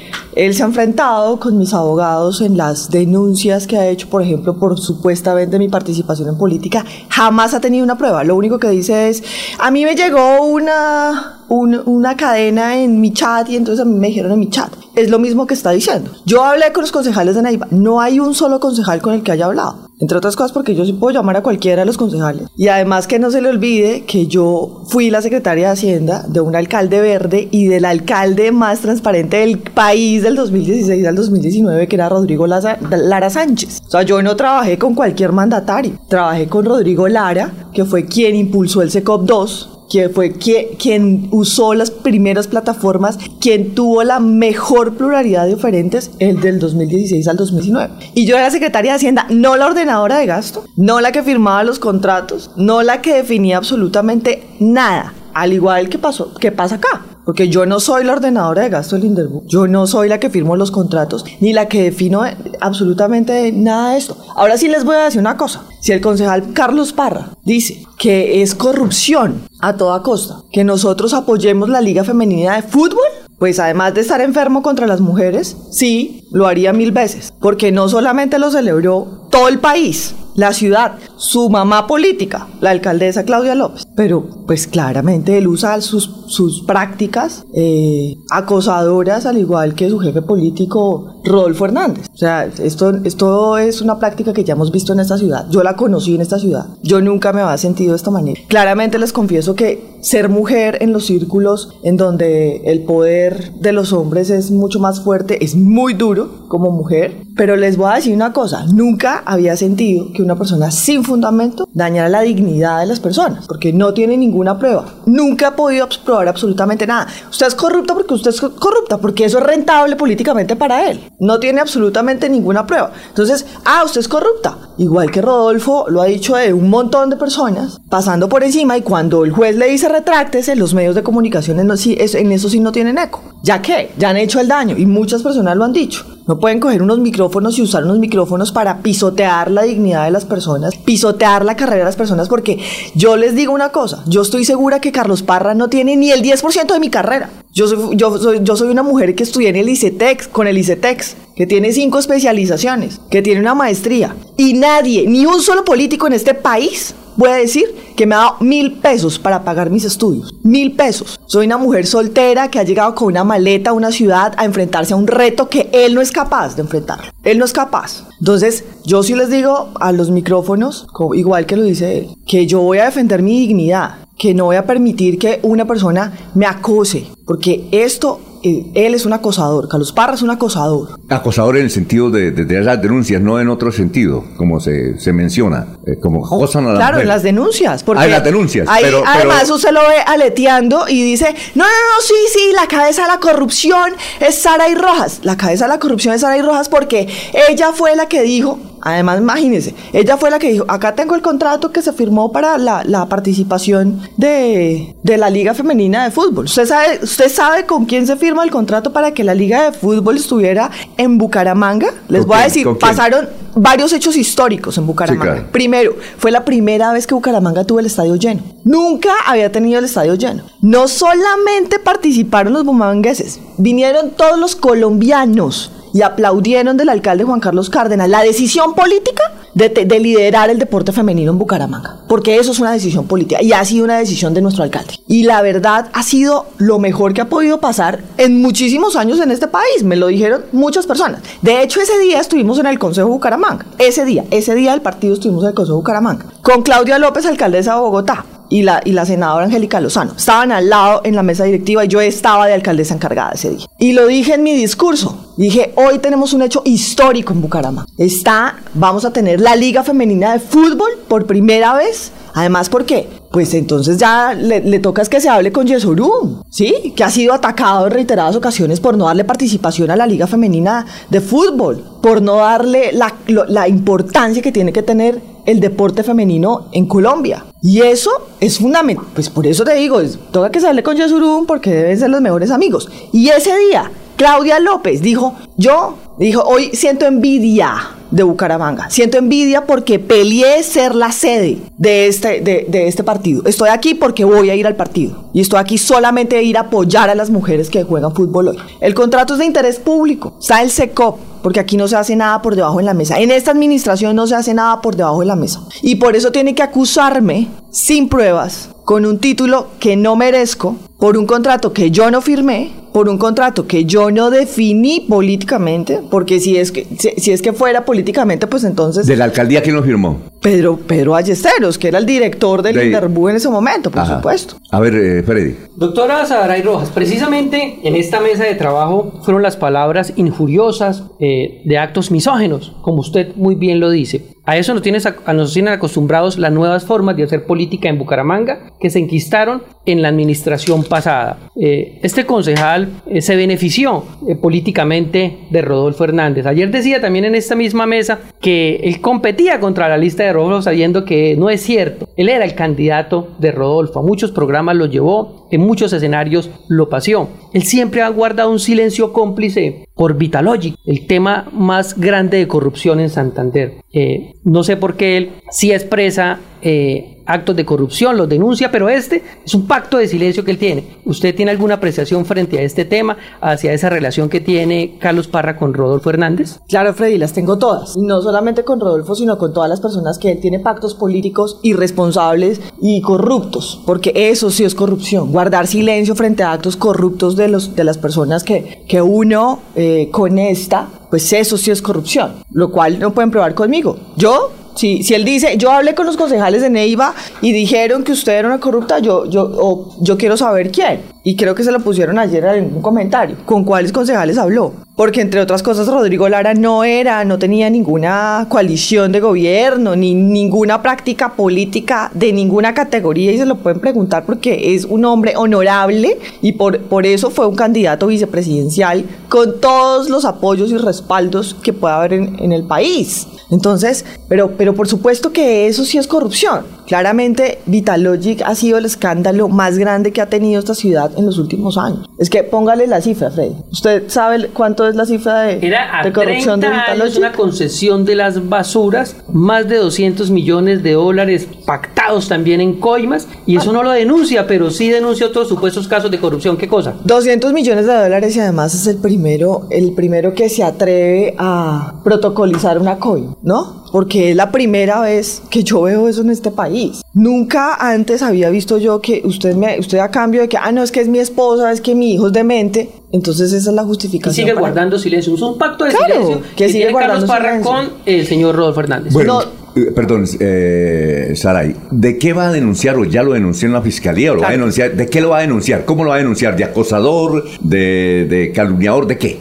él 0.46 0.54
se 0.54 0.64
ha 0.64 0.68
enfrentado 0.68 1.40
con 1.40 1.58
mis 1.58 1.74
abogados 1.74 2.42
en 2.42 2.58
las 2.58 2.90
denuncias 2.90 3.66
que 3.68 3.78
ha 3.78 3.88
hecho, 3.88 4.08
por 4.10 4.22
ejemplo, 4.22 4.58
por 4.60 4.78
supuestamente 4.80 5.58
mi 5.60 5.68
participación 5.70 6.30
en 6.30 6.38
política. 6.38 6.86
Jamás 7.10 7.54
ha 7.54 7.60
tenido 7.60 7.84
una 7.84 7.98
prueba. 7.98 8.24
Lo 8.24 8.36
único 8.36 8.60
que 8.60 8.70
dice 8.70 9.10
es, 9.10 9.24
a 9.60 9.72
mí 9.72 9.84
me 9.84 9.96
llegó 9.96 10.44
una, 10.46 11.40
un- 11.50 11.82
una 11.86 12.16
cadena 12.16 12.78
en 12.78 13.02
mi 13.02 13.14
chat 13.14 13.50
y 13.50 13.56
entonces 13.56 13.82
a 13.84 13.86
mí 13.90 13.98
me 13.98 14.08
dijeron 14.08 14.32
en 14.32 14.40
mi 14.40 14.50
chat. 14.50 14.72
Es 14.96 15.10
lo 15.10 15.20
mismo 15.20 15.48
que 15.48 15.54
está 15.54 15.72
diciendo. 15.72 16.12
Yo 16.26 16.44
hablé 16.44 16.72
con 16.74 16.82
los 16.82 16.92
concejales 16.92 17.36
de 17.36 17.42
Neiva. 17.42 17.68
No 17.72 18.00
hay 18.02 18.20
un 18.20 18.34
solo 18.34 18.60
concejal 18.60 19.02
con 19.02 19.14
el 19.14 19.24
que 19.24 19.32
haya 19.32 19.46
hablado. 19.46 19.87
Entre 20.00 20.18
otras 20.18 20.36
cosas 20.36 20.52
porque 20.52 20.76
yo 20.76 20.86
sí 20.86 20.94
puedo 20.94 21.14
llamar 21.16 21.38
a 21.38 21.42
cualquiera 21.44 21.82
de 21.82 21.86
los 21.88 21.98
concejales. 21.98 22.44
Y 22.56 22.68
además 22.68 23.08
que 23.08 23.18
no 23.20 23.32
se 23.32 23.42
le 23.42 23.50
olvide 23.50 24.06
que 24.06 24.28
yo 24.28 24.84
fui 24.88 25.10
la 25.10 25.22
secretaria 25.22 25.68
de 25.68 25.74
Hacienda 25.74 26.24
de 26.28 26.40
un 26.42 26.56
alcalde 26.56 27.02
verde 27.02 27.48
y 27.52 27.66
del 27.68 27.86
alcalde 27.86 28.52
más 28.52 28.80
transparente 28.82 29.38
del 29.38 29.58
país 29.58 30.22
del 30.24 30.36
2016 30.36 31.06
al 31.08 31.16
2019, 31.16 31.88
que 31.88 31.96
era 31.96 32.10
Rodrigo 32.10 32.46
Laza- 32.48 32.78
Lara 32.92 33.30
Sánchez. 33.30 33.82
O 33.88 33.90
sea, 33.90 34.04
yo 34.04 34.22
no 34.22 34.36
trabajé 34.36 34.78
con 34.78 34.94
cualquier 34.94 35.32
mandatario. 35.32 35.94
Trabajé 36.08 36.48
con 36.48 36.66
Rodrigo 36.66 37.08
Lara, 37.08 37.52
que 37.74 37.84
fue 37.86 38.06
quien 38.06 38.36
impulsó 38.36 38.82
el 38.82 38.92
SECOP 38.92 39.26
2 39.26 39.74
que 39.90 40.10
fue 40.10 40.34
quien, 40.34 40.76
quien 40.78 41.30
usó 41.32 41.74
las 41.74 41.87
primeras 42.08 42.48
plataformas, 42.48 43.18
quien 43.42 43.76
tuvo 43.76 44.02
la 44.02 44.22
mejor 44.22 44.96
pluralidad 44.96 45.46
de 45.46 45.56
oferentes, 45.56 46.12
el 46.20 46.40
del 46.40 46.58
2016 46.58 47.28
al 47.28 47.36
2019. 47.36 47.96
Y 48.14 48.26
yo 48.26 48.38
era 48.38 48.50
secretaria 48.50 48.94
de 48.94 48.96
Hacienda, 48.96 49.28
no 49.30 49.58
la 49.58 49.68
ordenadora 49.68 50.18
de 50.18 50.26
gasto, 50.26 50.64
no 50.78 51.02
la 51.02 51.12
que 51.12 51.22
firmaba 51.22 51.66
los 51.66 51.80
contratos, 51.80 52.52
no 52.56 52.82
la 52.82 53.02
que 53.02 53.14
definía 53.14 53.58
absolutamente 53.58 54.48
nada, 54.62 55.14
al 55.34 55.52
igual 55.52 55.90
que 55.90 56.00
pasó, 56.00 56.34
que 56.36 56.54
pasa 56.54 56.76
acá. 56.76 57.17
Porque 57.28 57.50
yo 57.50 57.66
no 57.66 57.82
soy 57.82 58.06
la 58.06 58.14
ordenadora 58.14 58.62
de 58.62 58.70
gasto 58.70 58.96
del 58.96 59.04
Inderbu, 59.04 59.44
yo 59.48 59.68
no 59.68 59.86
soy 59.86 60.08
la 60.08 60.18
que 60.18 60.30
firmo 60.30 60.56
los 60.56 60.72
contratos, 60.72 61.26
ni 61.42 61.52
la 61.52 61.68
que 61.68 61.84
defino 61.84 62.22
absolutamente 62.62 63.52
nada 63.52 63.92
de 63.92 63.98
esto. 63.98 64.16
Ahora 64.34 64.58
sí 64.58 64.70
les 64.70 64.86
voy 64.86 64.96
a 64.96 65.04
decir 65.04 65.20
una 65.20 65.36
cosa. 65.36 65.64
Si 65.82 65.92
el 65.92 66.00
concejal 66.00 66.54
Carlos 66.54 66.94
Parra 66.94 67.32
dice 67.44 67.84
que 68.00 68.42
es 68.42 68.56
corrupción 68.56 69.42
a 69.60 69.76
toda 69.76 70.04
costa, 70.04 70.38
que 70.54 70.64
nosotros 70.64 71.14
apoyemos 71.14 71.68
la 71.68 71.82
Liga 71.82 72.06
Femenina 72.06 72.56
de 72.56 72.62
Fútbol, 72.62 73.04
pues 73.38 73.60
además 73.60 73.94
de 73.94 74.02
estar 74.02 74.22
enfermo 74.22 74.62
contra 74.62 74.88
las 74.88 75.02
mujeres, 75.02 75.58
sí, 75.70 76.24
lo 76.32 76.48
haría 76.48 76.72
mil 76.72 76.94
veces. 76.94 77.34
Porque 77.42 77.74
no 77.74 77.90
solamente 77.90 78.40
lo 78.40 78.52
celebró 78.52 79.28
todo 79.30 79.50
el 79.50 79.60
país, 79.60 80.16
la 80.38 80.54
ciudad, 80.54 81.00
su 81.18 81.50
mamá 81.50 81.88
política, 81.88 82.48
la 82.62 82.70
alcaldesa 82.70 83.26
Claudia 83.26 83.56
López. 83.56 83.88
Pero 83.96 84.24
pues 84.46 84.68
claramente 84.68 85.36
él 85.36 85.48
usa 85.48 85.82
sus, 85.82 86.10
sus 86.28 86.62
prácticas 86.62 87.44
eh, 87.56 88.16
acosadoras 88.30 89.26
al 89.26 89.40
igual 89.40 89.74
que 89.74 89.90
su 89.90 89.98
jefe 89.98 90.22
político 90.22 91.22
Rodolfo 91.26 91.66
Hernández. 91.66 92.06
O 92.14 92.18
sea, 92.18 92.46
esto, 92.46 92.98
esto 93.04 93.58
es 93.58 93.82
una 93.82 93.98
práctica 93.98 94.32
que 94.32 94.44
ya 94.44 94.54
hemos 94.54 94.72
visto 94.72 94.94
en 94.94 95.00
esta 95.00 95.18
ciudad. 95.18 95.48
Yo 95.50 95.64
la 95.64 95.76
conocí 95.76 96.14
en 96.14 96.22
esta 96.22 96.38
ciudad. 96.38 96.68
Yo 96.84 97.02
nunca 97.02 97.34
me 97.34 97.42
había 97.42 97.58
sentido 97.58 97.94
de 97.94 97.98
esta 97.98 98.12
manera. 98.12 98.40
Claramente 98.48 99.00
les 99.00 99.14
confieso 99.14 99.56
que 99.56 99.98
ser 100.02 100.30
mujer 100.30 100.78
en 100.82 100.94
los 100.94 101.08
círculos 101.08 101.70
en 101.82 101.98
donde 101.98 102.58
el 102.66 102.84
poder 102.84 103.54
de 103.54 103.74
los 103.74 103.92
hombres 103.92 104.30
es 104.30 104.52
mucho 104.52 104.80
más 104.80 105.02
fuerte 105.02 105.44
es 105.44 105.56
muy 105.56 105.96
duro 105.96 106.48
como 106.48 106.70
mujer. 106.70 107.27
Pero 107.38 107.56
les 107.56 107.78
voy 107.78 107.92
a 107.92 107.96
decir 107.96 108.16
una 108.16 108.34
cosa, 108.34 108.66
nunca 108.66 109.22
había 109.24 109.56
sentido 109.56 110.12
que 110.12 110.24
una 110.24 110.36
persona 110.36 110.72
sin 110.72 111.04
fundamento 111.04 111.70
dañara 111.72 112.10
la 112.10 112.22
dignidad 112.22 112.80
de 112.80 112.88
las 112.88 113.00
personas, 113.00 113.46
porque 113.48 113.72
no 113.72 113.94
tiene 113.94 114.18
ninguna 114.18 114.58
prueba. 114.58 114.86
Nunca 115.06 115.50
ha 115.50 115.56
podido 115.56 115.88
probar 116.04 116.28
absolutamente 116.28 116.88
nada. 116.88 117.08
Usted 117.30 117.46
es 117.46 117.56
corrupta 117.56 117.94
porque 117.94 118.16
usted 118.16 118.32
es 118.32 118.42
corrupta, 118.42 118.98
porque 118.98 119.26
eso 119.26 119.38
es 119.38 119.44
rentable 119.44 119.96
políticamente 119.96 120.56
para 120.56 120.90
él. 120.90 121.00
No 121.20 121.40
tiene 121.40 121.62
absolutamente 121.62 122.28
ninguna 122.28 122.66
prueba. 122.66 122.92
Entonces, 123.10 123.46
ah, 123.66 123.84
usted 123.86 124.02
es 124.02 124.08
corrupta. 124.08 124.58
Igual 124.80 125.12
que 125.12 125.22
Rodolfo 125.22 125.86
lo 125.90 126.02
ha 126.02 126.06
dicho 126.06 126.36
de 126.36 126.54
un 126.54 126.70
montón 126.70 127.12
de 127.12 127.18
personas, 127.18 127.80
pasando 127.88 128.28
por 128.28 128.44
encima 128.44 128.78
y 128.78 128.82
cuando 128.82 129.26
el 129.26 129.32
juez 129.32 129.56
le 129.56 129.68
dice 129.68 129.90
retráctese, 129.90 130.56
los 130.56 130.74
medios 130.74 130.96
de 130.96 131.04
comunicación 131.04 131.60
en, 131.60 131.72
eso 131.72 132.50
sí 132.50 132.60
no 132.60 132.72
tienen 132.72 132.98
eco. 132.98 133.22
¿Ya 133.44 133.62
qué? 133.62 133.92
Ya 133.98 134.10
han 134.10 134.18
hecho 134.18 134.40
el 134.40 134.48
daño 134.48 134.76
y 134.76 134.88
muchas 134.88 135.22
personas 135.22 135.56
lo 135.56 135.66
han 135.66 135.74
dicho. 135.74 136.17
No 136.28 136.40
pueden 136.40 136.60
coger 136.60 136.82
unos 136.82 137.00
micrófonos 137.00 137.58
y 137.58 137.62
usar 137.62 137.86
unos 137.86 138.00
micrófonos 138.00 138.52
para 138.52 138.80
pisotear 138.80 139.50
la 139.50 139.64
dignidad 139.64 140.04
de 140.04 140.12
las 140.12 140.26
personas, 140.26 140.76
pisotear 140.76 141.46
la 141.46 141.56
carrera 141.56 141.80
de 141.80 141.86
las 141.86 141.96
personas, 141.96 142.28
porque 142.28 142.60
yo 142.96 143.16
les 143.16 143.34
digo 143.34 143.54
una 143.54 143.70
cosa, 143.70 144.04
yo 144.08 144.24
estoy 144.24 144.44
segura 144.44 144.82
que 144.82 144.92
Carlos 144.92 145.24
Parra 145.24 145.54
no 145.54 145.70
tiene 145.70 145.96
ni 145.96 146.12
el 146.12 146.22
10% 146.22 146.74
de 146.74 146.80
mi 146.82 146.90
carrera. 146.90 147.30
Yo 147.58 147.68
soy, 147.68 147.96
yo, 147.96 148.16
soy, 148.20 148.40
yo 148.44 148.56
soy 148.56 148.70
una 148.70 148.84
mujer 148.84 149.16
que 149.16 149.24
estudié 149.24 149.50
en 149.50 149.56
el 149.56 149.68
ICETEX, 149.68 150.28
con 150.28 150.46
el 150.46 150.60
ICETEX, 150.60 151.16
que 151.36 151.48
tiene 151.48 151.72
cinco 151.72 151.98
especializaciones, 151.98 153.02
que 153.10 153.24
tiene 153.24 153.42
una 153.42 153.56
maestría, 153.56 154.16
y 154.38 154.54
nadie, 154.54 155.08
ni 155.08 155.26
un 155.26 155.42
solo 155.42 155.66
político 155.66 156.06
en 156.06 156.14
este 156.14 156.36
país 156.36 156.94
voy 157.16 157.30
a 157.30 157.36
decir 157.36 157.66
que 157.96 158.06
me 158.06 158.14
ha 158.14 158.20
dado 158.20 158.36
mil 158.42 158.74
pesos 158.74 159.18
para 159.18 159.44
pagar 159.44 159.72
mis 159.72 159.86
estudios. 159.86 160.36
Mil 160.44 160.74
pesos. 160.74 161.20
Soy 161.26 161.48
una 161.48 161.58
mujer 161.58 161.88
soltera 161.88 162.52
que 162.52 162.60
ha 162.60 162.64
llegado 162.64 162.94
con 162.94 163.08
una 163.08 163.24
maleta 163.24 163.72
a 163.72 163.74
una 163.74 163.92
ciudad 163.92 164.36
a 164.38 164.46
enfrentarse 164.46 164.94
a 164.94 164.98
un 164.98 165.08
reto 165.08 165.50
que 165.50 165.68
él 165.74 165.96
no 165.96 166.02
es 166.02 166.12
capaz 166.12 166.56
de 166.56 166.62
enfrentar. 166.62 167.12
Él 167.24 167.40
no 167.40 167.46
es 167.46 167.54
capaz. 167.54 168.04
Entonces, 168.20 168.66
yo 168.86 169.02
sí 169.02 169.16
les 169.16 169.32
digo 169.32 169.72
a 169.80 169.92
los 169.92 170.12
micrófonos, 170.12 170.86
igual 171.16 171.48
que 171.48 171.58
lo 171.58 171.64
dice 171.64 171.98
él, 171.98 172.10
que 172.28 172.46
yo 172.46 172.62
voy 172.62 172.78
a 172.78 172.86
defender 172.86 173.24
mi 173.24 173.40
dignidad, 173.40 174.07
que 174.18 174.34
no 174.34 174.46
voy 174.46 174.56
a 174.56 174.66
permitir 174.66 175.18
que 175.20 175.40
una 175.44 175.66
persona 175.66 176.12
me 176.36 176.46
acose, 176.46 177.08
porque 177.26 177.68
esto 177.72 178.20
eh, 178.44 178.66
él 178.76 178.94
es 178.94 179.06
un 179.06 179.14
acosador, 179.14 179.68
Carlos 179.68 179.92
Parra 179.92 180.14
es 180.14 180.22
un 180.22 180.30
acosador. 180.30 180.90
Acosador 181.10 181.58
en 181.58 181.64
el 181.66 181.72
sentido 181.72 182.10
de, 182.12 182.32
de, 182.32 182.46
de 182.46 182.62
las 182.62 182.80
denuncias, 182.82 183.20
no 183.22 183.40
en 183.40 183.50
otro 183.50 183.72
sentido, 183.72 184.24
como 184.38 184.60
se, 184.60 185.00
se 185.00 185.12
menciona, 185.12 185.68
eh, 185.88 186.00
como 186.00 186.26
acosan 186.26 186.66
a 186.68 186.74
la 186.74 186.76
Claro, 186.80 187.00
en 187.00 187.08
las 187.08 187.24
denuncias. 187.24 187.84
Porque 187.84 188.02
Ah, 188.04 188.06
en 188.06 188.12
las 188.12 188.24
denuncias, 188.24 188.68
ahí, 188.70 188.84
pero- 188.84 189.04
además, 189.06 189.42
pero- 189.42 189.56
usted 189.56 189.72
lo 189.72 189.82
ve 189.82 189.96
aleteando 190.06 190.86
y 190.88 191.02
dice: 191.04 191.34
No, 191.56 191.64
no, 191.64 191.70
no, 191.70 192.02
sí, 192.02 192.14
sí, 192.34 192.52
la 192.54 192.68
cabeza 192.68 193.04
de 193.04 193.08
la 193.10 193.20
corrupción 193.20 193.92
es 194.20 194.36
Sara 194.36 194.70
y 194.70 194.76
Rojas. 194.76 195.20
La 195.24 195.36
cabeza 195.36 195.66
de 195.66 195.70
la 195.70 195.80
corrupción 195.80 196.14
es 196.14 196.22
Sara 196.22 196.38
y 196.38 196.42
Rojas 196.42 196.70
porque 196.70 197.08
ella 197.50 197.72
fue 197.74 197.96
la 197.96 198.08
que 198.08 198.22
dijo. 198.22 198.60
Además, 198.82 199.20
imagínese, 199.20 199.74
ella 199.94 200.18
fue 200.18 200.30
la 200.30 200.40
que 200.40 200.52
dijo, 200.52 200.66
acá 200.68 200.96
tengo 200.96 201.16
el 201.16 201.22
contrato 201.22 201.72
que 201.72 201.82
se 201.82 201.94
firmó 201.94 202.32
para 202.32 202.58
la, 202.58 202.84
la 202.84 203.08
participación 203.08 204.02
de, 204.18 204.96
de 205.04 205.18
la 205.18 205.30
Liga 205.30 205.54
Femenina 205.54 206.04
de 206.04 206.12
Fútbol. 206.12 206.46
¿Usted 206.46 206.66
sabe, 206.66 207.00
¿Usted 207.02 207.30
sabe 207.30 207.66
con 207.66 207.86
quién 207.86 208.08
se 208.08 208.16
firma 208.16 208.44
el 208.44 208.52
contrato 208.52 208.94
para 208.94 209.12
que 209.12 209.24
la 209.24 209.34
Liga 209.34 209.70
de 209.70 209.78
Fútbol 209.78 210.18
estuviera 210.18 210.70
en 210.98 211.18
Bucaramanga? 211.18 211.88
Les 212.08 212.22
¿Con 212.22 212.30
voy 212.30 212.38
a 212.40 212.44
decir, 212.44 212.68
pasaron 212.80 213.28
varios 213.56 213.92
hechos 213.94 214.16
históricos 214.16 214.78
en 214.78 214.86
Bucaramanga. 214.86 215.34
claro. 215.34 215.52
Primero, 215.52 215.96
fue 216.18 216.32
la 216.32 216.46
primera 216.46 216.92
vez 216.94 217.08
que 217.08 217.16
Bucaramanga 217.16 217.64
tuvo 217.64 217.80
el 217.80 217.88
estadio 217.88 218.16
lleno. 218.16 218.44
Nunca 218.64 219.10
había 219.26 219.52
tenido 219.52 219.80
el 219.80 219.86
estadio 219.86 220.14
lleno. 220.16 220.44
No 220.62 220.88
solamente 220.88 221.80
participaron 221.80 222.54
los 222.54 222.64
bumangueses, 222.64 223.40
vinieron 223.58 224.12
todos 224.12 224.38
los 224.40 224.56
colombianos 224.56 225.72
y 225.94 226.02
aplaudieron 226.02 226.78
del 226.78 226.90
alcalde 226.90 227.24
Juan 227.24 227.40
Carlos 227.40 227.70
Cárdenas 227.70 228.10
la 228.10 228.22
decisión 228.22 228.74
política 228.74 229.24
de, 229.58 230.00
liderar 230.00 230.50
el 230.50 230.60
deporte 230.60 230.92
femenino 230.92 231.32
en 231.32 231.40
Bucaramanga. 231.40 231.98
Porque 232.08 232.38
eso 232.38 232.52
es 232.52 232.60
una 232.60 232.72
decisión 232.72 233.08
política 233.08 233.42
y 233.42 233.54
ha 233.54 233.66
sido 233.66 233.86
una 233.86 233.98
decisión 233.98 234.34
de 234.34 234.42
nuestro 234.42 234.64
alcalde. 234.64 235.00
Y 235.08 235.24
la 235.24 235.42
verdad 235.42 235.90
ha 235.94 236.04
sido 236.04 236.46
lo 236.58 236.80
mejor 236.80 237.14
que 237.14 237.22
ha 237.22 237.30
podido 237.30 237.60
pasar 237.60 238.04
en 238.18 238.42
muchísimos 238.42 238.96
años 238.96 239.20
en 239.20 239.32
este 239.32 239.48
país. 239.48 239.84
Me 239.84 239.96
lo 239.96 240.08
dijeron 240.08 240.46
muchas 240.52 240.86
personas. 240.86 241.22
De 241.42 241.64
hecho, 241.64 241.82
ese 241.82 241.98
día 242.00 242.20
estuvimos 242.20 242.60
en 242.60 242.68
el 242.68 242.78
Consejo 242.78 243.08
Bucaramanga. 243.08 243.66
Ese 243.80 244.06
día, 244.06 244.26
ese 244.32 244.54
día 244.54 244.72
del 244.72 244.82
partido 244.82 245.16
estuvimos 245.16 245.44
en 245.44 245.50
el 245.50 245.56
Consejo 245.56 245.78
Bucaramanga. 245.78 246.26
Con 246.42 246.62
Claudia 246.62 247.00
López, 247.00 247.26
alcaldesa 247.26 247.74
de 247.74 247.82
Bogotá. 247.82 248.26
Y 248.50 248.64
la, 248.64 248.82
y 248.86 248.94
la 248.94 249.06
senadora 249.06 249.46
Angélica 249.46 249.80
Lozano. 249.80 250.14
Estaban 250.16 250.52
al 250.52 250.70
lado 250.70 251.02
en 251.04 251.16
la 251.16 251.24
mesa 251.24 251.44
directiva 251.44 251.84
y 251.86 251.88
yo 251.88 252.00
estaba 252.00 252.48
de 252.48 252.54
alcaldesa 252.54 252.94
encargada 252.94 253.32
ese 253.34 253.50
día. 253.50 253.66
Y 253.78 253.94
lo 253.94 254.08
dije 254.08 254.36
en 254.36 254.44
mi 254.44 254.54
discurso. 254.56 255.34
Dije, 255.38 255.74
hoy 255.76 256.00
tenemos 256.00 256.34
un 256.34 256.42
hecho 256.42 256.62
histórico 256.66 257.34
en 257.34 257.42
Bucaramanga. 257.42 257.86
Está, 257.98 258.56
vamos 258.74 259.06
a 259.06 259.12
tener 259.12 259.40
la 259.40 259.56
Liga 259.56 259.84
Femenina 259.84 260.34
de 260.34 260.40
Fútbol 260.40 260.90
por 261.08 261.26
primera 261.26 261.76
vez. 261.76 262.12
Además, 262.34 262.70
¿por 262.70 262.86
qué? 262.86 263.08
Pues 263.32 263.54
entonces 263.54 263.98
ya 263.98 264.34
le, 264.34 264.62
le 264.62 264.80
toca 264.80 265.02
es 265.02 265.10
que 265.10 265.20
se 265.20 265.28
hable 265.28 265.52
con 265.52 265.66
Yesurum, 265.66 266.44
¿sí? 266.50 266.94
Que 266.96 267.04
ha 267.04 267.10
sido 267.10 267.34
atacado 267.34 267.88
en 267.88 267.92
reiteradas 267.92 268.36
ocasiones 268.36 268.80
por 268.80 268.96
no 268.96 269.06
darle 269.06 269.24
participación 269.24 269.90
a 269.92 269.96
la 269.96 270.06
Liga 270.08 270.28
Femenina 270.28 270.86
de 271.10 271.20
Fútbol, 271.20 271.84
por 272.02 272.22
no 272.22 272.36
darle 272.36 272.92
la, 272.94 273.14
la 273.28 273.68
importancia 273.68 274.42
que 274.42 274.52
tiene 274.52 274.72
que 274.72 274.84
tener 274.84 275.20
el 275.48 275.60
deporte 275.60 276.04
femenino 276.04 276.68
en 276.74 276.86
Colombia. 276.86 277.44
Y 277.64 277.82
eso 277.82 278.12
es 278.40 278.60
fundamental. 278.60 279.06
Pues 279.16 279.30
por 279.32 279.48
eso 279.48 279.64
te 279.64 279.74
digo, 279.74 280.00
es- 280.00 280.20
toca 280.32 280.52
que 280.52 280.60
se 280.60 280.68
con 280.84 280.96
Yesurum 280.96 281.48
porque 281.48 281.72
deben 281.74 281.98
ser 281.98 282.12
los 282.12 282.22
mejores 282.22 282.52
amigos. 282.52 282.88
Y 283.12 283.30
ese 283.30 283.58
día, 283.58 283.90
Claudia 284.18 284.60
López 284.60 285.02
dijo, 285.02 285.34
yo, 285.56 285.96
dijo, 286.26 286.42
hoy 286.44 286.72
siento 286.74 287.06
envidia 287.06 287.92
de 288.12 288.24
Bucaramanga. 288.24 288.90
Siento 288.90 289.18
envidia 289.18 289.66
porque 289.66 290.00
peleé 290.00 290.64
ser 290.64 290.96
la 290.96 291.12
sede 291.12 291.58
de 291.78 292.08
este, 292.08 292.42
de 292.42 292.88
este 292.88 293.04
partido. 293.04 293.44
Estoy 293.46 293.70
aquí 293.70 293.94
porque 293.94 294.24
voy 294.24 294.50
a 294.50 294.56
ir 294.56 294.66
al 294.66 294.76
partido. 294.76 295.26
Y 295.34 295.42
estoy 295.42 295.60
aquí 295.60 295.78
solamente 295.78 296.38
a 296.38 296.42
ir 296.42 296.58
a 296.58 296.62
apoyar 296.62 297.10
a 297.10 297.16
las 297.16 297.30
mujeres 297.30 297.70
que 297.70 297.84
juegan 297.84 298.16
fútbol 298.16 298.50
hoy. 298.50 298.58
El 298.80 298.94
contrato 298.94 299.34
es 299.34 299.40
de 299.40 299.46
interés 299.46 299.80
público. 299.80 300.38
Está 300.40 300.62
el 300.62 300.72
SECOP, 300.72 301.20
porque 301.44 301.60
aquí 301.60 301.78
no 301.78 301.88
se 301.88 301.96
hace 301.96 302.16
nada 302.16 302.42
por 302.42 302.56
debajo 302.56 302.78
de 302.78 302.84
la 302.84 302.94
mesa. 302.94 303.20
En 303.20 303.32
esta 303.32 303.52
administración 303.52 304.16
no 304.16 304.26
se 304.28 304.36
hace 304.36 304.54
nada 304.54 304.82
por 304.82 304.96
debajo 304.96 305.20
de 305.20 305.26
la 305.26 305.36
mesa. 305.36 305.62
Y 305.82 305.96
por 305.96 306.16
eso 306.16 306.32
tiene 306.32 306.56
que 306.56 306.64
acusarme 306.64 307.48
sin 307.72 308.10
pruebas, 308.10 308.70
con 308.86 309.06
un 309.06 309.20
título 309.20 309.68
que 309.80 309.96
no 309.96 310.16
merezco, 310.16 310.78
por 310.98 311.18
un 311.18 311.28
contrato 311.28 311.74
que 311.74 311.92
yo 311.92 312.10
no 312.10 312.22
firmé, 312.22 312.72
por 312.98 313.10
un 313.10 313.20
contrato 313.20 313.68
que 313.68 313.86
yo 313.86 314.10
no 314.10 314.32
definí 314.32 315.06
políticamente, 315.08 316.00
porque 316.10 316.40
si 316.40 316.58
es 316.58 316.72
que, 316.72 316.88
si, 316.98 317.12
si 317.22 317.32
es 317.32 317.44
que 317.44 317.54
fuera 317.54 317.86
políticamente, 317.86 318.48
pues 318.48 318.64
entonces 318.64 319.06
¿De 319.06 319.16
la 319.16 319.26
alcaldía 319.26 319.62
quién 319.62 319.76
lo 319.76 319.84
firmó? 319.84 320.18
Pedro, 320.42 320.78
Pedro 320.78 321.12
Ballesteros, 321.12 321.78
que 321.78 321.90
era 321.90 322.00
el 322.00 322.08
director 322.08 322.64
del 322.64 322.76
De- 322.76 322.86
Interbú 322.88 323.30
en 323.30 323.36
ese 323.36 323.50
momento, 323.50 323.92
por 323.92 324.02
Ajá. 324.02 324.16
supuesto. 324.16 324.56
A 324.72 324.80
ver, 324.80 324.96
eh, 324.96 325.22
Freddy. 325.24 325.56
Doctora 325.76 326.26
Sadaray 326.26 326.64
Rojas, 326.64 326.90
precisamente 326.90 327.80
en 327.84 327.96
esta 327.96 328.20
mesa 328.20 328.46
de 328.46 328.56
trabajo 328.56 329.14
fueron 329.24 329.44
las 329.44 329.58
palabras 329.58 330.14
injuriosas 330.16 331.04
eh, 331.20 331.62
de 331.66 331.78
actos 331.78 332.10
misógenos, 332.10 332.74
como 332.82 333.02
usted 333.02 333.36
muy 333.36 333.54
bien 333.56 333.80
lo 333.80 333.92
dice. 333.92 334.24
A 334.46 334.56
eso 334.58 334.74
nos, 334.74 334.82
tienes, 334.82 335.06
a- 335.06 335.34
nos 335.34 335.54
tienen 335.54 335.74
acostumbrados 335.74 336.38
las 336.40 336.54
nuevas 336.54 336.86
formas 336.86 337.18
de 337.18 337.24
hacer 337.24 337.46
política 337.46 337.90
en 337.90 337.98
Bucaramanga 338.00 338.72
que 338.80 338.90
se 338.90 339.00
enquistaron 339.00 339.62
en 339.86 340.02
la 340.02 340.08
administración 340.08 340.84
pasada. 340.86 341.38
Eh, 341.62 342.00
este 342.04 342.26
concejal 342.26 342.87
eh, 343.08 343.22
se 343.22 343.36
benefició 343.36 344.04
eh, 344.28 344.36
políticamente 344.36 345.40
de 345.50 345.62
Rodolfo 345.62 346.04
Hernández. 346.04 346.46
Ayer 346.46 346.72
decía 346.72 347.02
también 347.02 347.26
en 347.26 347.36
esta 347.36 347.56
misma 347.56 347.86
mesa 347.86 348.20
que 348.42 348.82
él 348.84 349.02
competía 349.02 349.60
contra 349.60 349.90
la 349.90 349.98
lista 349.98 350.24
de 350.24 350.34
Rodolfo 350.34 350.62
sabiendo 350.62 351.06
que 351.06 351.36
no 351.38 351.50
es 351.50 351.62
cierto. 351.62 352.10
Él 352.16 352.30
era 352.30 352.46
el 352.46 352.56
candidato 352.56 353.36
de 353.40 353.52
Rodolfo. 353.52 354.00
A 354.00 354.04
muchos 354.04 354.32
programas 354.32 354.76
lo 354.76 354.86
llevó, 354.86 355.48
en 355.52 355.62
muchos 355.62 355.94
escenarios 355.94 356.50
lo 356.68 356.90
paseó. 356.90 357.30
Él 357.54 357.64
siempre 357.64 358.02
ha 358.02 358.10
guardado 358.10 358.52
un 358.52 358.60
silencio 358.60 359.14
cómplice 359.14 359.87
por 359.98 360.18
Vitalogic, 360.18 360.76
el 360.86 361.08
tema 361.08 361.50
más 361.52 362.00
grande 362.00 362.38
de 362.38 362.48
corrupción 362.48 363.00
en 363.00 363.10
Santander. 363.10 363.82
Eh, 363.92 364.36
no 364.44 364.64
sé 364.64 364.78
por 364.78 364.96
qué 364.96 365.18
él 365.18 365.32
sí 365.50 365.72
expresa 365.72 366.40
eh, 366.62 367.18
actos 367.28 367.56
de 367.56 367.66
corrupción, 367.66 368.18
los 368.18 368.30
denuncia, 368.30 368.72
pero 368.72 368.90
este 368.90 369.22
es 369.46 369.54
un 369.54 369.68
pacto 369.68 369.98
de 369.98 370.08
silencio 370.08 370.44
que 370.44 370.52
él 370.52 370.58
tiene. 370.58 370.98
¿Usted 371.06 371.36
tiene 371.36 371.52
alguna 371.52 371.76
apreciación 371.76 372.26
frente 372.26 372.58
a 372.58 372.62
este 372.62 372.86
tema, 372.86 373.18
hacia 373.42 373.74
esa 373.74 373.90
relación 373.90 374.30
que 374.30 374.40
tiene 374.40 374.98
Carlos 375.00 375.28
Parra 375.28 375.58
con 375.58 375.74
Rodolfo 375.74 376.10
Hernández? 376.10 376.60
Claro, 376.68 376.94
Freddy, 376.94 377.18
las 377.18 377.34
tengo 377.34 377.58
todas. 377.58 377.96
Y 377.98 378.02
no 378.02 378.22
solamente 378.22 378.64
con 378.64 378.80
Rodolfo, 378.80 379.14
sino 379.14 379.38
con 379.38 379.54
todas 379.54 379.70
las 379.70 379.82
personas 379.82 380.18
que 380.18 380.32
él 380.32 380.40
tiene 380.40 380.60
pactos 380.60 380.96
políticos 380.96 381.60
irresponsables 381.64 382.62
y 382.82 383.02
corruptos. 383.02 383.82
Porque 383.86 384.14
eso 384.16 384.50
sí 384.50 384.64
es 384.64 384.74
corrupción. 384.74 385.32
Guardar 385.32 385.68
silencio 385.68 386.16
frente 386.16 386.44
a 386.44 386.54
actos 386.54 386.78
corruptos 386.78 387.36
de, 387.36 387.50
los, 387.50 387.76
de 387.76 387.84
las 387.84 387.98
personas 387.98 388.44
que, 388.44 388.86
que 388.88 389.02
uno 389.02 389.60
eh, 389.76 389.87
conesta, 390.12 390.88
pues 391.10 391.32
eso 391.34 391.58
sí 391.58 391.72
es 391.72 391.82
corrupción. 391.82 392.44
Lo 392.52 392.72
cual 392.72 393.00
no 393.00 393.14
pueden 393.14 393.32
probar 393.32 393.54
conmigo. 393.54 393.98
Yo 394.16 394.52
si, 394.78 395.02
si 395.02 395.16
él 395.16 395.26
dice, 395.26 395.58
yo 395.58 395.72
hablé 395.72 395.96
con 395.96 396.06
los 396.06 396.18
concejales 396.18 396.62
de 396.62 396.70
Neiva 396.70 397.14
y 397.42 397.52
dijeron 397.52 398.04
que 398.04 398.12
usted 398.12 398.34
era 398.34 398.48
una 398.48 398.60
corrupta, 398.60 399.00
yo, 399.00 399.26
yo, 399.26 399.90
yo 400.00 400.18
quiero 400.18 400.38
saber 400.38 400.72
quién. 400.72 401.02
Y 401.28 401.36
creo 401.36 401.54
que 401.56 401.64
se 401.66 401.74
lo 401.74 401.82
pusieron 401.82 402.18
ayer 402.20 402.46
en 402.46 402.74
un 402.74 402.82
comentario. 402.82 403.36
¿Con 403.44 403.66
cuáles 403.66 403.92
concejales 403.92 404.38
habló? 404.38 404.72
Porque 404.96 405.20
entre 405.20 405.42
otras 405.42 405.62
cosas, 405.62 405.86
Rodrigo 405.90 406.30
Lara 406.30 406.54
no 406.54 406.86
era, 406.86 407.26
no 407.26 407.38
tenía 407.38 407.70
ninguna 407.70 408.46
coalición 408.48 409.12
de 409.12 409.20
gobierno, 409.20 409.98
ni 409.98 410.16
ninguna 410.16 410.82
práctica 410.82 411.34
política 411.34 412.10
de 412.14 412.32
ninguna 412.32 412.74
categoría 412.74 413.34
y 413.34 413.38
se 413.38 413.46
lo 413.46 413.58
pueden 413.58 413.82
preguntar 413.82 414.26
porque 414.26 414.74
es 414.74 414.86
un 414.86 415.04
hombre 415.04 415.34
honorable 415.36 416.18
y 416.42 416.54
por, 416.54 416.80
por 416.84 417.06
eso 417.06 417.30
fue 417.30 417.46
un 417.46 417.56
candidato 417.58 418.08
vicepresidencial 418.08 419.04
con 419.28 419.60
todos 419.60 420.10
los 420.10 420.24
apoyos 420.24 420.72
y 420.72 420.78
respaldos 420.78 421.54
que 421.62 421.74
pueda 421.74 421.98
haber 421.98 422.14
en, 422.14 422.40
en 422.40 422.54
el 422.54 422.64
país. 422.64 423.28
Entonces, 423.52 424.06
pero, 424.30 424.52
pero 424.58 424.74
por 424.74 424.88
supuesto 424.88 425.34
que 425.34 425.68
eso 425.68 425.84
sí 425.84 425.98
es 425.98 426.08
corrupción. 426.08 426.77
Claramente, 426.88 427.60
Vitalogic 427.66 428.42
ha 428.44 428.56
sido 428.56 428.78
el 428.78 428.86
escándalo 428.86 429.50
más 429.50 429.78
grande 429.78 430.14
que 430.14 430.22
ha 430.22 430.28
tenido 430.28 430.60
esta 430.60 430.74
ciudad 430.74 431.12
en 431.18 431.26
los 431.26 431.38
últimos 431.38 431.78
años. 431.78 432.10
Es 432.18 432.30
que 432.30 432.44
póngale 432.44 432.88
la 432.88 433.02
cifra, 433.02 433.30
Freddy. 433.30 433.56
¿Usted 433.72 434.04
sabe 434.08 434.48
cuánto 434.54 434.88
es 434.88 434.96
la 434.96 435.06
cifra 435.06 435.42
de, 435.42 435.60
Era 435.68 436.00
a 436.00 436.04
de 436.04 436.14
corrupción 436.14 436.62
30 436.62 436.68
de 436.68 436.68
años 436.68 436.88
Vitalogic? 436.88 437.18
una 437.18 437.32
concesión 437.34 438.06
de 438.06 438.16
las 438.16 438.48
basuras, 438.48 439.18
más 439.28 439.68
de 439.68 439.78
200 439.78 440.32
millones 440.32 440.82
de 440.82 440.94
dólares 440.94 441.48
pactados 441.66 442.30
también 442.30 442.62
en 442.62 442.80
coimas, 442.80 443.28
y 443.46 443.58
eso 443.58 443.74
no 443.74 443.84
lo 443.84 443.92
denuncia, 443.92 444.48
pero 444.48 444.72
sí 444.72 444.90
denuncia 444.90 445.28
otros 445.28 445.50
supuestos 445.50 445.90
casos 445.90 446.10
de 446.10 446.20
corrupción. 446.20 446.56
¿Qué 446.56 446.70
cosa? 446.70 446.96
200 447.04 447.52
millones 447.52 447.86
de 447.86 447.94
dólares 447.94 448.34
y 448.36 448.40
además 448.40 448.74
es 448.74 448.88
el 448.88 448.98
primero, 448.98 449.68
el 449.70 449.94
primero 449.94 450.34
que 450.34 450.48
se 450.48 450.64
atreve 450.64 451.36
a 451.38 451.96
protocolizar 452.06 452.80
una 452.80 452.98
coin, 452.98 453.36
¿no? 453.44 453.84
Porque 453.92 454.32
es 454.32 454.36
la 454.36 454.52
primera 454.52 455.00
vez 455.02 455.42
que 455.50 455.64
yo 455.64 455.82
veo 455.84 456.08
eso 456.08 456.22
en 456.22 456.30
este 456.30 456.52
país. 456.52 457.02
Nunca 457.14 457.76
antes 457.76 458.22
había 458.22 458.50
visto 458.50 458.78
yo 458.78 459.02
que 459.02 459.22
usted 459.26 459.56
me, 459.56 459.80
usted 459.80 459.98
a 460.00 460.12
cambio 460.12 460.42
de 460.42 460.50
que, 460.50 460.58
ah, 460.58 460.72
no, 460.72 460.84
es 460.84 460.92
que 460.92 461.00
es 461.02 461.08
mi 461.08 461.20
esposa, 461.20 461.72
es 461.72 461.82
que 461.82 461.96
mi 461.96 462.14
hijo 462.14 462.28
es 462.28 462.34
demente, 462.34 462.90
entonces 463.12 463.54
esa 463.54 463.70
es 463.70 463.76
la 463.76 463.84
Y 463.84 463.86
justificación. 463.86 464.34
sigue 464.36 464.54
para- 464.54 464.60
guardando 464.60 465.00
silencio. 465.00 465.34
Es 465.36 465.42
un 465.42 465.58
pacto 465.58 465.86
de 465.86 465.92
Claro, 465.92 466.14
silencio 466.14 466.42
que 466.56 466.68
sigue 466.68 466.86
tiene 466.88 466.94
Carlos 467.00 467.26
guardando 467.26 467.28
Parra 467.28 467.50
silencio. 467.50 467.72
con 467.72 467.90
el 468.06 468.28
señor 468.28 468.56
Rodolfo 468.56 468.80
Hernández. 468.82 469.14
Bueno, 469.14 469.42
No, 469.76 469.82
eh, 469.82 469.92
perdón, 469.96 470.26
eh, 470.40 471.34
Saray, 471.36 471.76
¿de 471.92 472.18
qué 472.18 472.34
va 472.34 472.50
a 472.50 472.52
denunciar 472.52 472.98
o 472.98 473.06
ya 473.06 473.24
lo 473.24 473.34
denunció 473.34 473.68
en 473.68 473.74
la 473.74 473.82
fiscalía 473.82 474.32
o 474.32 474.36
lo 474.36 474.42
va 474.42 474.48
a 474.48 474.50
Claro. 474.50 474.60
denunciar? 474.62 474.94
¿De 474.96 475.08
qué 475.08 475.22
lo 475.22 475.30
va 475.30 475.38
a 475.38 475.42
denunciar? 475.42 475.86
¿Cómo 475.86 476.04
lo 476.04 476.10
va 476.10 476.16
a 476.16 476.20
denunciar? 476.20 476.56
¿De 476.56 476.64
acosador? 476.64 477.46
¿De, 477.62 478.26
de 478.30 478.52
calumniador? 478.52 479.08
¿De 479.08 479.18
qué? 479.18 479.40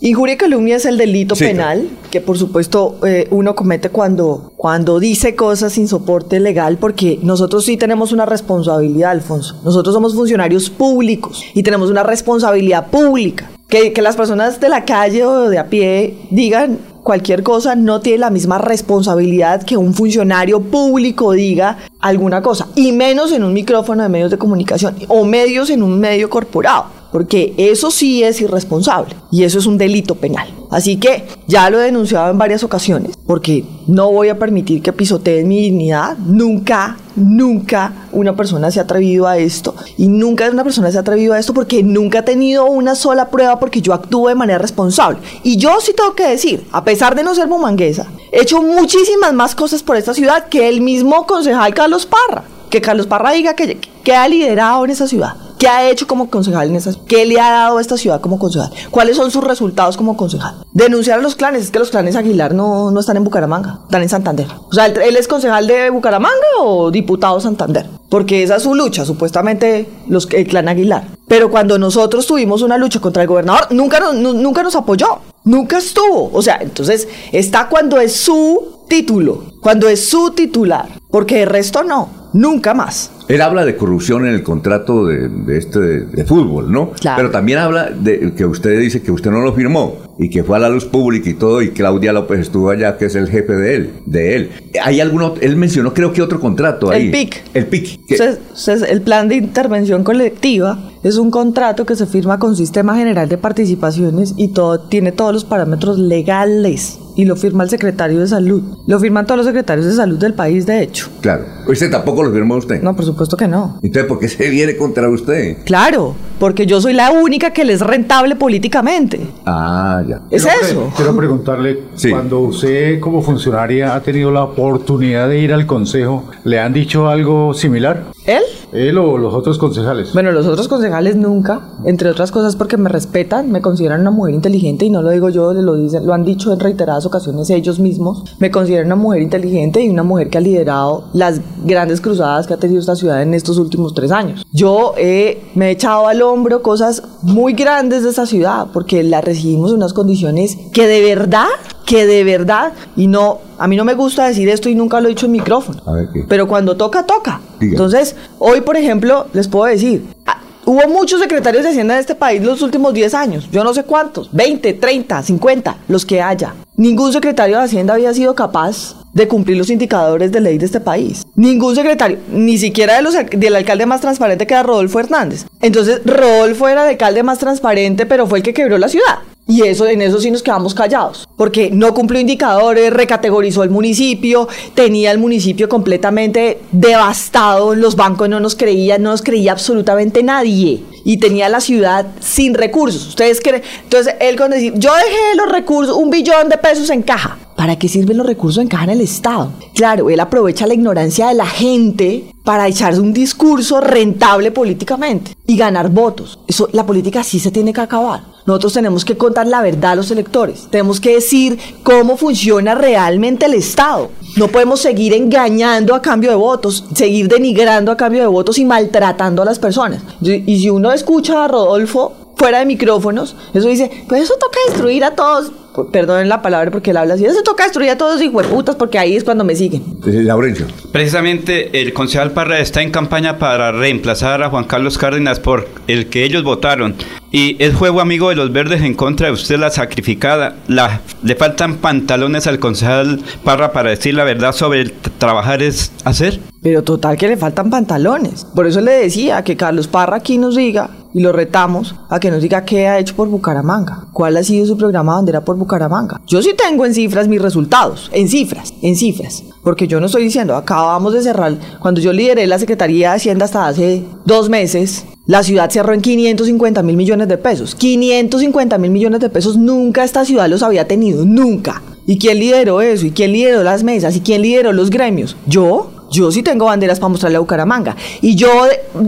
Injuria 0.00 0.34
y 0.34 0.38
calumnia 0.38 0.76
es 0.76 0.86
el 0.86 0.96
delito 0.96 1.34
Sí, 1.34 1.44
penal 1.44 1.88
que 2.12 2.20
por 2.20 2.38
supuesto 2.38 2.98
eh, 3.04 3.26
uno 3.30 3.56
comete 3.56 3.90
cuando, 3.90 4.52
cuando 4.56 5.00
dice 5.00 5.34
cosas 5.34 5.72
sin 5.72 5.88
soporte 5.88 6.38
legal 6.38 6.78
porque 6.78 7.18
nosotros 7.22 7.64
sí 7.64 7.76
tenemos 7.76 8.12
una 8.12 8.24
responsabilidad, 8.24 9.10
Alfonso. 9.10 9.60
Nosotros 9.64 9.92
somos 9.92 10.14
funcionarios 10.14 10.70
públicos 10.70 11.42
y 11.52 11.64
tenemos 11.64 11.90
una 11.90 12.04
responsabilidad 12.04 12.88
pública. 12.88 13.50
Que, 13.66 13.92
que 13.92 14.00
las 14.00 14.16
personas 14.16 14.60
de 14.60 14.70
la 14.70 14.86
calle 14.86 15.24
o 15.26 15.50
de 15.50 15.58
a 15.58 15.66
pie 15.66 16.16
digan 16.30 16.78
cualquier 17.02 17.42
cosa 17.42 17.74
no 17.74 18.00
tiene 18.00 18.18
la 18.18 18.30
misma 18.30 18.56
responsabilidad 18.58 19.62
que 19.62 19.76
un 19.76 19.92
funcionario 19.92 20.60
público 20.60 21.32
diga 21.32 21.76
alguna 22.00 22.40
cosa, 22.40 22.68
y 22.76 22.92
menos 22.92 23.32
en 23.32 23.44
un 23.44 23.52
micrófono 23.52 24.02
de 24.02 24.08
medios 24.08 24.30
de 24.30 24.38
comunicación 24.38 24.94
o 25.08 25.24
medios 25.24 25.68
en 25.68 25.82
un 25.82 25.98
medio 25.98 26.30
corporado 26.30 26.97
porque 27.12 27.54
eso 27.56 27.90
sí 27.90 28.22
es 28.22 28.40
irresponsable 28.40 29.14
y 29.30 29.44
eso 29.44 29.58
es 29.58 29.66
un 29.66 29.78
delito 29.78 30.14
penal. 30.14 30.48
Así 30.70 30.98
que 30.98 31.24
ya 31.46 31.70
lo 31.70 31.80
he 31.80 31.84
denunciado 31.84 32.30
en 32.30 32.38
varias 32.38 32.62
ocasiones, 32.62 33.16
porque 33.26 33.64
no 33.86 34.12
voy 34.12 34.28
a 34.28 34.38
permitir 34.38 34.82
que 34.82 34.92
pisoteen 34.92 35.48
mi 35.48 35.60
dignidad. 35.62 36.18
Nunca, 36.18 36.98
nunca 37.16 38.08
una 38.12 38.36
persona 38.36 38.70
se 38.70 38.78
ha 38.78 38.82
atrevido 38.82 39.26
a 39.26 39.38
esto 39.38 39.74
y 39.96 40.08
nunca 40.08 40.50
una 40.50 40.64
persona 40.64 40.90
se 40.90 40.98
ha 40.98 41.00
atrevido 41.00 41.32
a 41.32 41.38
esto 41.38 41.54
porque 41.54 41.82
nunca 41.82 42.18
ha 42.18 42.24
tenido 42.24 42.66
una 42.66 42.94
sola 42.94 43.30
prueba 43.30 43.58
porque 43.58 43.80
yo 43.80 43.94
actúo 43.94 44.28
de 44.28 44.34
manera 44.34 44.58
responsable. 44.58 45.20
Y 45.42 45.56
yo 45.56 45.80
sí 45.80 45.92
tengo 45.96 46.14
que 46.14 46.28
decir, 46.28 46.66
a 46.72 46.84
pesar 46.84 47.14
de 47.14 47.24
no 47.24 47.34
ser 47.34 47.48
bumanguesa, 47.48 48.06
he 48.30 48.42
hecho 48.42 48.62
muchísimas 48.62 49.32
más 49.32 49.54
cosas 49.54 49.82
por 49.82 49.96
esta 49.96 50.12
ciudad 50.12 50.48
que 50.48 50.68
el 50.68 50.82
mismo 50.82 51.26
concejal 51.26 51.72
Carlos 51.72 52.06
Parra. 52.06 52.44
Que 52.70 52.80
Carlos 52.80 53.06
Parra 53.06 53.32
diga 53.32 53.54
que, 53.54 53.78
que 54.04 54.14
ha 54.14 54.28
liderado 54.28 54.84
en 54.84 54.90
esa 54.90 55.06
ciudad. 55.06 55.34
¿Qué 55.58 55.66
ha 55.66 55.90
hecho 55.90 56.06
como 56.06 56.30
concejal 56.30 56.68
en 56.68 56.76
esas? 56.76 56.98
¿Qué 57.08 57.26
le 57.26 57.40
ha 57.40 57.50
dado 57.50 57.78
a 57.78 57.80
esta 57.80 57.96
ciudad 57.96 58.20
como 58.20 58.38
concejal? 58.38 58.70
¿Cuáles 58.92 59.16
son 59.16 59.32
sus 59.32 59.42
resultados 59.42 59.96
como 59.96 60.16
concejal? 60.16 60.54
Denunciar 60.72 61.18
a 61.18 61.22
los 61.22 61.34
clanes, 61.34 61.62
es 61.64 61.70
que 61.72 61.80
los 61.80 61.90
clanes 61.90 62.14
Aguilar 62.14 62.54
no, 62.54 62.92
no 62.92 63.00
están 63.00 63.16
en 63.16 63.24
Bucaramanga, 63.24 63.80
están 63.84 64.02
en 64.02 64.08
Santander. 64.08 64.46
O 64.70 64.72
sea, 64.72 64.86
¿él, 64.86 65.16
es 65.16 65.26
concejal 65.26 65.66
de 65.66 65.90
Bucaramanga 65.90 66.36
o 66.60 66.92
diputado 66.92 67.40
Santander? 67.40 67.86
Porque 68.08 68.44
esa 68.44 68.56
es 68.56 68.62
su 68.62 68.74
lucha, 68.76 69.04
supuestamente 69.04 69.88
los, 70.08 70.28
el 70.30 70.46
clan 70.46 70.68
Aguilar. 70.68 71.08
Pero 71.26 71.50
cuando 71.50 71.76
nosotros 71.76 72.24
tuvimos 72.26 72.62
una 72.62 72.78
lucha 72.78 73.00
contra 73.00 73.22
el 73.22 73.28
gobernador, 73.28 73.66
nunca 73.70 73.98
nu- 73.98 74.34
nunca 74.34 74.62
nos 74.62 74.76
apoyó, 74.76 75.18
nunca 75.42 75.78
estuvo. 75.78 76.30
O 76.32 76.40
sea, 76.40 76.58
entonces 76.60 77.08
está 77.32 77.68
cuando 77.68 77.98
es 77.98 78.14
su 78.14 78.78
título, 78.88 79.42
cuando 79.60 79.88
es 79.88 80.08
su 80.08 80.32
titular, 80.32 80.88
porque 81.10 81.42
el 81.42 81.48
resto 81.48 81.82
no, 81.84 82.08
nunca 82.32 82.74
más. 82.74 83.10
Él 83.28 83.42
habla 83.42 83.64
de 83.64 83.76
corrupción 83.76 84.26
en 84.26 84.34
el 84.34 84.42
contrato 84.42 85.04
de, 85.04 85.28
de 85.28 85.58
este 85.58 85.78
de, 85.78 86.06
de 86.06 86.24
fútbol, 86.24 86.72
¿no? 86.72 86.92
Claro. 86.92 87.16
Pero 87.18 87.30
también 87.30 87.58
habla 87.58 87.90
de 87.90 88.32
que 88.34 88.46
usted 88.46 88.78
dice 88.80 89.02
que 89.02 89.12
usted 89.12 89.30
no 89.30 89.40
lo 89.40 89.52
firmó 89.52 89.96
y 90.18 90.30
que 90.30 90.42
fue 90.42 90.56
a 90.56 90.60
la 90.60 90.68
luz 90.68 90.84
pública 90.84 91.28
y 91.28 91.34
todo 91.34 91.62
y 91.62 91.70
Claudia 91.70 92.12
López 92.12 92.40
estuvo 92.40 92.70
allá, 92.70 92.96
que 92.96 93.06
es 93.06 93.14
el 93.14 93.28
jefe 93.28 93.52
de 93.54 93.74
él, 93.74 93.90
de 94.06 94.36
él. 94.36 94.50
¿Hay 94.82 95.00
alguno? 95.00 95.34
Él 95.40 95.56
mencionó 95.56 95.92
creo 95.92 96.12
que 96.12 96.22
otro 96.22 96.40
contrato 96.40 96.90
ahí. 96.90 97.06
El 97.06 97.10
PIC. 97.10 97.42
El 97.54 97.66
PIC. 97.66 98.00
entonces, 98.08 98.82
el 98.88 99.02
plan 99.02 99.28
de 99.28 99.36
intervención 99.36 100.04
colectiva 100.04 100.78
es 101.02 101.16
un 101.16 101.30
contrato 101.30 101.86
que 101.86 101.94
se 101.96 102.06
firma 102.06 102.38
con 102.38 102.56
Sistema 102.56 102.96
General 102.96 103.28
de 103.28 103.38
Participaciones 103.38 104.34
y 104.36 104.48
todo 104.48 104.80
tiene 104.88 105.12
todos 105.12 105.32
los 105.32 105.44
parámetros 105.44 105.98
legales 105.98 106.98
y 107.14 107.24
lo 107.24 107.36
firma 107.36 107.64
el 107.64 107.70
secretario 107.70 108.20
de 108.20 108.26
salud. 108.26 108.62
Lo 108.86 108.98
firman 108.98 109.26
todos 109.26 109.38
los 109.38 109.46
secretarios 109.48 109.86
de 109.86 109.92
salud 109.94 110.18
del 110.18 110.34
país, 110.34 110.64
de 110.66 110.82
hecho. 110.82 111.08
Claro. 111.20 111.44
Usted 111.66 111.90
tampoco 111.90 112.22
lo 112.22 112.32
firmó 112.32 112.56
usted. 112.56 112.80
No, 112.82 112.94
por 112.94 113.04
supuesto 113.04 113.36
que 113.36 113.46
no. 113.48 113.78
Entonces, 113.82 114.04
¿por 114.08 114.18
qué 114.18 114.28
se 114.28 114.48
viene 114.48 114.76
contra 114.76 115.08
usted? 115.08 115.58
Claro, 115.64 116.14
porque 116.38 116.64
yo 116.66 116.80
soy 116.80 116.92
la 116.94 117.10
única 117.10 117.52
que 117.52 117.64
le 117.64 117.72
es 117.74 117.80
rentable 117.80 118.36
políticamente. 118.36 119.20
Ah, 119.44 120.02
ya. 120.08 120.20
Es 120.30 120.44
Quiero 120.44 120.60
eso. 120.62 120.92
Quiero 120.96 121.16
preguntarle, 121.16 121.78
Sí. 121.94 122.10
cuando 122.10 122.40
usted 122.40 123.00
como 123.00 123.22
funcionaria 123.22 123.94
ha 123.94 124.00
tenido 124.02 124.30
la 124.30 124.44
oportunidad 124.44 125.28
de 125.28 125.40
ir 125.40 125.52
al 125.52 125.66
consejo, 125.66 126.24
¿le 126.44 126.60
han 126.60 126.72
dicho 126.72 127.08
algo 127.08 127.52
similar? 127.54 128.04
¿Él? 128.26 128.42
Él 128.72 128.98
o 128.98 129.18
los 129.18 129.34
otros 129.34 129.58
concejales. 129.58 130.12
Bueno, 130.12 130.32
los 130.32 130.46
otros 130.46 130.68
concejales 130.68 131.16
nunca, 131.16 131.60
entre 131.84 132.10
otras 132.10 132.30
cosas 132.30 132.56
porque 132.56 132.76
me 132.76 132.88
respetan, 132.88 133.50
me 133.50 133.60
consideran 133.60 134.00
una 134.00 134.10
mujer 134.10 134.34
inteligente 134.34 134.84
y 134.84 134.90
no 134.90 135.02
lo 135.02 135.10
digo 135.10 135.28
yo, 135.28 135.52
lo 135.52 135.74
dicen, 135.74 136.06
lo 136.06 136.14
han 136.14 136.24
dicho 136.24 136.52
en 136.52 136.60
reiteradas 136.60 137.06
ocasiones 137.06 137.50
ellos 137.50 137.78
mismos. 137.78 138.24
Me 138.38 138.50
consideran 138.50 138.86
una 138.86 138.96
mujer 138.96 139.22
inteligente 139.22 139.82
y 139.82 139.88
una 139.88 140.02
mujer 140.02 140.28
que 140.28 140.38
ha 140.38 140.40
liderado 140.40 141.04
las 141.12 141.40
grandes 141.64 142.00
cruzadas 142.00 142.46
que 142.46 142.54
ha 142.54 142.58
tenido 142.58 142.80
esta 142.80 142.96
ciudad 142.96 143.22
en 143.22 143.34
estos 143.34 143.58
últimos 143.58 143.94
tres 143.94 144.12
años. 144.12 144.44
Yo 144.52 144.94
eh, 144.96 145.42
me 145.54 145.68
he 145.68 145.70
echado 145.72 146.06
al 146.06 146.22
hombro 146.22 146.62
cosas 146.62 147.02
muy 147.22 147.52
grandes 147.52 148.02
de 148.02 148.10
esta 148.10 148.26
ciudad 148.26 148.68
porque 148.72 149.02
la 149.02 149.20
recibimos 149.20 149.70
en 149.70 149.78
unas 149.78 149.92
condiciones 149.92 150.56
que 150.72 150.86
de 150.86 151.02
verdad, 151.02 151.46
que 151.88 152.06
de 152.06 152.22
verdad, 152.22 152.74
y 152.96 153.06
no, 153.06 153.38
a 153.56 153.66
mí 153.66 153.74
no 153.74 153.82
me 153.82 153.94
gusta 153.94 154.28
decir 154.28 154.46
esto 154.50 154.68
y 154.68 154.74
nunca 154.74 155.00
lo 155.00 155.06
he 155.08 155.12
dicho 155.12 155.24
en 155.24 155.32
micrófono. 155.32 155.82
A 155.86 155.92
ver 155.92 156.08
qué. 156.12 156.22
Pero 156.28 156.46
cuando 156.46 156.76
toca, 156.76 157.06
toca. 157.06 157.40
Diga. 157.58 157.72
Entonces, 157.72 158.14
hoy, 158.38 158.60
por 158.60 158.76
ejemplo, 158.76 159.26
les 159.32 159.48
puedo 159.48 159.64
decir, 159.64 160.04
ah, 160.26 160.38
hubo 160.66 160.86
muchos 160.86 161.18
secretarios 161.18 161.64
de 161.64 161.70
Hacienda 161.70 161.94
en 161.94 162.00
este 162.00 162.14
país 162.14 162.42
los 162.42 162.60
últimos 162.60 162.92
10 162.92 163.14
años, 163.14 163.48
yo 163.50 163.64
no 163.64 163.72
sé 163.72 163.84
cuántos, 163.84 164.30
20, 164.32 164.74
30, 164.74 165.22
50, 165.22 165.78
los 165.88 166.04
que 166.04 166.20
haya. 166.20 166.54
Ningún 166.76 167.10
secretario 167.10 167.56
de 167.56 167.64
Hacienda 167.64 167.94
había 167.94 168.12
sido 168.12 168.34
capaz 168.34 168.94
de 169.14 169.26
cumplir 169.26 169.56
los 169.56 169.70
indicadores 169.70 170.30
de 170.30 170.42
ley 170.42 170.58
de 170.58 170.66
este 170.66 170.80
país. 170.80 171.26
Ningún 171.36 171.74
secretario, 171.74 172.18
ni 172.30 172.58
siquiera 172.58 172.96
de 172.96 173.02
los, 173.02 173.14
del 173.14 173.56
alcalde 173.56 173.86
más 173.86 174.02
transparente 174.02 174.46
que 174.46 174.52
era 174.52 174.62
Rodolfo 174.62 175.00
Hernández. 175.00 175.46
Entonces, 175.62 176.02
Rodolfo 176.04 176.68
era 176.68 176.82
el 176.84 176.90
alcalde 176.90 177.22
más 177.22 177.38
transparente, 177.38 178.04
pero 178.04 178.26
fue 178.26 178.40
el 178.40 178.44
que 178.44 178.52
quebró 178.52 178.76
la 178.76 178.90
ciudad. 178.90 179.20
Y 179.50 179.62
eso, 179.62 179.86
en 179.86 180.02
eso 180.02 180.20
sí 180.20 180.30
nos 180.30 180.42
quedamos 180.42 180.74
callados, 180.74 181.26
porque 181.34 181.70
no 181.70 181.94
cumplió 181.94 182.20
indicadores, 182.20 182.92
recategorizó 182.92 183.62
el 183.62 183.70
municipio, 183.70 184.46
tenía 184.74 185.10
el 185.10 185.16
municipio 185.16 185.70
completamente 185.70 186.60
devastado, 186.70 187.74
los 187.74 187.96
bancos 187.96 188.28
no 188.28 188.40
nos 188.40 188.54
creían, 188.54 189.02
no 189.02 189.10
nos 189.10 189.22
creía 189.22 189.52
absolutamente 189.52 190.22
nadie. 190.22 190.82
Y 191.02 191.16
tenía 191.16 191.48
la 191.48 191.60
ciudad 191.60 192.06
sin 192.20 192.52
recursos. 192.52 193.08
Ustedes 193.08 193.40
creen. 193.40 193.62
Entonces, 193.84 194.14
él 194.20 194.36
con 194.36 194.50
decir, 194.50 194.74
yo 194.76 194.92
dejé 194.94 195.36
los 195.36 195.50
recursos, 195.50 195.96
un 195.96 196.10
billón 196.10 196.50
de 196.50 196.58
pesos 196.58 196.90
en 196.90 197.00
caja. 197.00 197.38
¿Para 197.58 197.76
qué 197.76 197.88
sirven 197.88 198.18
los 198.18 198.26
recursos 198.26 198.62
en 198.62 198.68
caja 198.68 198.84
en 198.84 198.90
el 198.90 199.00
Estado? 199.00 199.50
Claro, 199.74 200.10
él 200.10 200.20
aprovecha 200.20 200.68
la 200.68 200.74
ignorancia 200.74 201.26
de 201.26 201.34
la 201.34 201.44
gente 201.44 202.32
para 202.44 202.68
echarse 202.68 203.00
un 203.00 203.12
discurso 203.12 203.80
rentable 203.80 204.52
políticamente 204.52 205.36
y 205.44 205.56
ganar 205.56 205.90
votos. 205.90 206.38
Eso, 206.46 206.68
la 206.70 206.86
política 206.86 207.24
sí 207.24 207.40
se 207.40 207.50
tiene 207.50 207.72
que 207.72 207.80
acabar. 207.80 208.22
Nosotros 208.46 208.74
tenemos 208.74 209.04
que 209.04 209.16
contar 209.16 209.48
la 209.48 209.60
verdad 209.60 209.90
a 209.90 209.96
los 209.96 210.12
electores. 210.12 210.68
Tenemos 210.70 211.00
que 211.00 211.14
decir 211.14 211.58
cómo 211.82 212.16
funciona 212.16 212.76
realmente 212.76 213.46
el 213.46 213.54
Estado. 213.54 214.12
No 214.36 214.46
podemos 214.46 214.80
seguir 214.80 215.12
engañando 215.12 215.96
a 215.96 216.00
cambio 216.00 216.30
de 216.30 216.36
votos, 216.36 216.84
seguir 216.94 217.26
denigrando 217.26 217.90
a 217.90 217.96
cambio 217.96 218.20
de 218.20 218.28
votos 218.28 218.56
y 218.58 218.64
maltratando 218.64 219.42
a 219.42 219.44
las 219.44 219.58
personas. 219.58 220.00
Y 220.22 220.60
si 220.60 220.70
uno 220.70 220.92
escucha 220.92 221.44
a 221.44 221.48
Rodolfo 221.48 222.14
fuera 222.36 222.60
de 222.60 222.66
micrófonos, 222.66 223.34
eso 223.52 223.66
dice, 223.66 223.90
pues 224.08 224.22
eso 224.22 224.34
toca 224.34 224.58
destruir 224.68 225.02
a 225.02 225.16
todos. 225.16 225.50
Perdonen 225.86 226.28
la 226.28 226.42
palabra 226.42 226.70
porque 226.70 226.90
él 226.90 226.96
habla 226.96 227.14
así. 227.14 227.24
Eso 227.24 227.42
toca 227.42 227.64
destruir 227.64 227.90
a 227.90 227.98
todos, 227.98 228.20
putas, 228.50 228.76
porque 228.76 228.98
ahí 228.98 229.16
es 229.16 229.24
cuando 229.24 229.44
me 229.44 229.54
siguen. 229.56 229.82
Laurencio. 230.04 230.66
Precisamente 230.92 231.80
el 231.80 231.92
concejal 231.92 232.32
Parra 232.32 232.60
está 232.60 232.82
en 232.82 232.90
campaña 232.90 233.38
para 233.38 233.72
reemplazar 233.72 234.42
a 234.42 234.50
Juan 234.50 234.64
Carlos 234.64 234.98
Cárdenas 234.98 235.40
por 235.40 235.68
el 235.86 236.06
que 236.08 236.24
ellos 236.24 236.42
votaron. 236.42 236.94
Y 237.30 237.62
es 237.62 237.74
juego 237.74 238.00
amigo 238.00 238.30
de 238.30 238.36
los 238.36 238.52
verdes 238.52 238.82
en 238.82 238.94
contra 238.94 239.26
de 239.26 239.34
usted, 239.34 239.58
la 239.58 239.70
sacrificada. 239.70 240.56
La, 240.66 241.02
le 241.22 241.34
faltan 241.34 241.76
pantalones 241.76 242.46
al 242.46 242.58
concejal 242.58 243.20
Parra 243.44 243.72
para 243.72 243.90
decir 243.90 244.14
la 244.14 244.24
verdad 244.24 244.52
sobre 244.52 244.80
el 244.80 244.92
trabajar 244.92 245.62
es 245.62 245.92
hacer. 246.04 246.40
Pero 246.62 246.82
total 246.82 247.16
que 247.16 247.28
le 247.28 247.36
faltan 247.36 247.70
pantalones. 247.70 248.44
Por 248.44 248.66
eso 248.66 248.80
le 248.80 248.92
decía 248.92 249.44
que 249.44 249.56
Carlos 249.56 249.88
Parra 249.88 250.16
aquí 250.16 250.38
nos 250.38 250.56
diga 250.56 250.90
y 251.14 251.20
lo 251.20 251.32
retamos 251.32 251.94
a 252.08 252.20
que 252.20 252.30
nos 252.30 252.42
diga 252.42 252.64
qué 252.64 252.86
ha 252.88 252.98
hecho 252.98 253.14
por 253.16 253.28
Bucaramanga. 253.28 254.08
¿Cuál 254.12 254.36
ha 254.36 254.44
sido 254.44 254.66
su 254.66 254.76
programa 254.76 255.14
bandera 255.14 255.44
por 255.44 255.56
Bucaramanga? 255.56 256.20
Yo 256.26 256.42
sí 256.42 256.54
tengo 256.56 256.84
en 256.84 256.94
cifras 256.94 257.28
mis 257.28 257.42
resultados. 257.42 258.10
En 258.12 258.28
cifras, 258.28 258.74
en 258.82 258.96
cifras. 258.96 259.44
Porque 259.62 259.88
yo 259.88 260.00
no 260.00 260.06
estoy 260.06 260.24
diciendo, 260.24 260.56
acabamos 260.56 261.12
de 261.12 261.22
cerrar. 261.22 261.56
Cuando 261.80 262.00
yo 262.00 262.12
lideré 262.12 262.46
la 262.46 262.58
Secretaría 262.58 263.10
de 263.10 263.16
Hacienda 263.16 263.44
hasta 263.44 263.66
hace 263.66 264.04
dos 264.24 264.48
meses, 264.48 265.04
la 265.26 265.42
ciudad 265.42 265.70
cerró 265.70 265.92
en 265.92 266.00
550 266.00 266.82
mil 266.82 266.96
millones 266.96 267.28
de 267.28 267.38
pesos. 267.38 267.74
550 267.74 268.78
mil 268.78 268.90
millones 268.90 269.20
de 269.20 269.28
pesos 269.28 269.56
nunca 269.56 270.04
esta 270.04 270.24
ciudad 270.24 270.48
los 270.48 270.62
había 270.62 270.88
tenido, 270.88 271.24
nunca. 271.24 271.82
¿Y 272.06 272.18
quién 272.18 272.38
lideró 272.38 272.80
eso? 272.80 273.04
¿Y 273.04 273.10
quién 273.10 273.32
lideró 273.32 273.62
las 273.62 273.82
mesas? 273.82 274.16
¿Y 274.16 274.20
quién 274.20 274.40
lideró 274.40 274.72
los 274.72 274.88
gremios? 274.88 275.36
¿Yo? 275.46 275.90
Yo 276.10 276.30
sí 276.30 276.42
tengo 276.42 276.66
banderas 276.66 276.98
para 276.98 277.08
mostrarle 277.10 277.36
a 277.36 277.40
Bucaramanga. 277.40 277.96
Y 278.20 278.34
yo, 278.34 278.48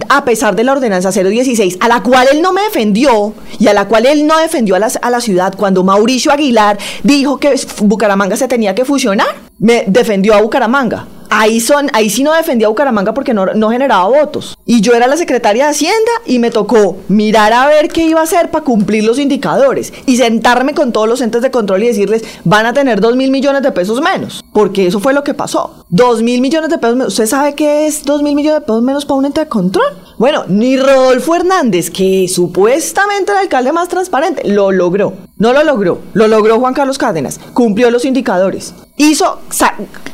a 0.09 0.25
pesar 0.25 0.57
de 0.57 0.65
la 0.65 0.73
ordenanza 0.73 1.11
016, 1.11 1.79
a 1.81 1.89
la 1.89 2.03
cual 2.03 2.29
él 2.33 2.43
no 2.43 2.53
me 2.53 2.63
defendió 2.63 3.35
y 3.59 3.67
a 3.69 3.73
la 3.73 3.89
cual 3.89 4.07
él 4.07 4.27
no 4.27 4.39
defendió 4.39 4.77
a 4.77 4.79
la, 4.79 4.91
a 5.01 5.11
la 5.11 5.21
ciudad, 5.21 5.55
cuando 5.57 5.83
Mauricio 5.85 6.33
Aguilar 6.33 6.79
dijo 7.03 7.39
que 7.39 7.55
Bucaramanga 7.83 8.37
se 8.37 8.49
tenía 8.49 8.75
que 8.75 8.85
fusionar, 8.85 9.29
me 9.59 9.85
defendió 9.87 10.35
a 10.35 10.43
Bucaramanga. 10.43 11.07
Ahí, 11.31 11.61
son, 11.61 11.89
ahí 11.93 12.11
sí 12.11 12.23
no 12.23 12.33
defendía 12.33 12.67
a 12.67 12.71
Bucaramanga 12.71 13.15
porque 13.15 13.35
no, 13.35 13.47
no 13.47 13.71
generaba 13.71 14.09
votos. 14.09 14.59
Y 14.67 14.81
yo 14.81 14.95
era 14.95 15.07
la 15.07 15.17
secretaria 15.17 15.65
de 15.65 15.71
Hacienda 15.71 16.11
y 16.27 16.39
me 16.39 16.51
tocó 16.51 16.97
mirar 17.09 17.53
a 17.53 17.67
ver 17.67 17.89
qué 17.89 18.05
iba 18.05 18.21
a 18.21 18.25
hacer 18.25 18.51
para 18.51 18.65
cumplir 18.65 19.05
los 19.05 19.19
indicadores 19.19 19.93
y 20.07 20.17
sentarme 20.17 20.75
con 20.75 20.93
todos 20.93 21.09
los 21.09 21.21
entes 21.21 21.43
de 21.43 21.51
control 21.51 21.85
y 21.85 21.89
decirles, 21.89 22.25
van 22.45 22.67
a 22.67 22.73
tener 22.73 23.01
2 23.01 23.17
mil 23.17 23.31
millones 23.31 23.63
de 23.63 23.73
pesos 23.73 24.01
menos. 24.01 24.45
Porque 24.53 24.87
eso 24.87 25.01
fue 25.01 25.13
lo 25.13 25.25
que 25.25 25.35
pasó. 25.35 25.85
2 25.91 26.23
mil 26.23 26.41
millones 26.41 26.71
de 26.71 26.79
pesos 26.79 26.97
menos. 26.97 27.13
¿Usted 27.13 27.27
sabe 27.27 27.55
qué 27.55 27.87
es 27.87 28.05
2 28.05 28.23
mil 28.23 28.35
millones 28.35 28.61
de 28.61 28.67
pesos 28.67 28.83
menos 28.83 29.05
para 29.05 29.19
un 29.19 29.27
ente 29.27 29.41
de 29.41 29.49
control? 29.49 29.87
Bueno, 30.19 30.45
ni 30.49 30.77
Rodolfo 30.77 31.35
Hernández, 31.35 31.91
que 31.91 32.29
supuestamente 32.29 33.33
era 33.33 33.41
el 33.41 33.47
alcalde 33.47 33.73
más 33.73 33.89
transparente, 33.89 34.47
lo 34.49 34.71
logró. 34.71 35.15
No 35.39 35.53
lo 35.55 35.65
logró. 35.65 36.01
Lo 36.13 36.29
logró 36.29 36.61
Juan 36.61 36.75
Carlos 36.75 36.99
Cárdenas. 36.99 37.41
Cumplió 37.55 37.91
los 37.91 38.05
indicadores. 38.05 38.75
Hizo, 38.99 39.39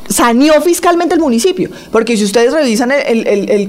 saneó 0.08 0.60
fiscalmente 0.60 1.14
el 1.14 1.20
municipio. 1.20 1.70
Porque 1.92 2.16
si 2.16 2.24
ustedes 2.24 2.52
revisan 2.52 2.90
el, 2.92 3.26
el- 3.26 3.48
el- 3.50 3.68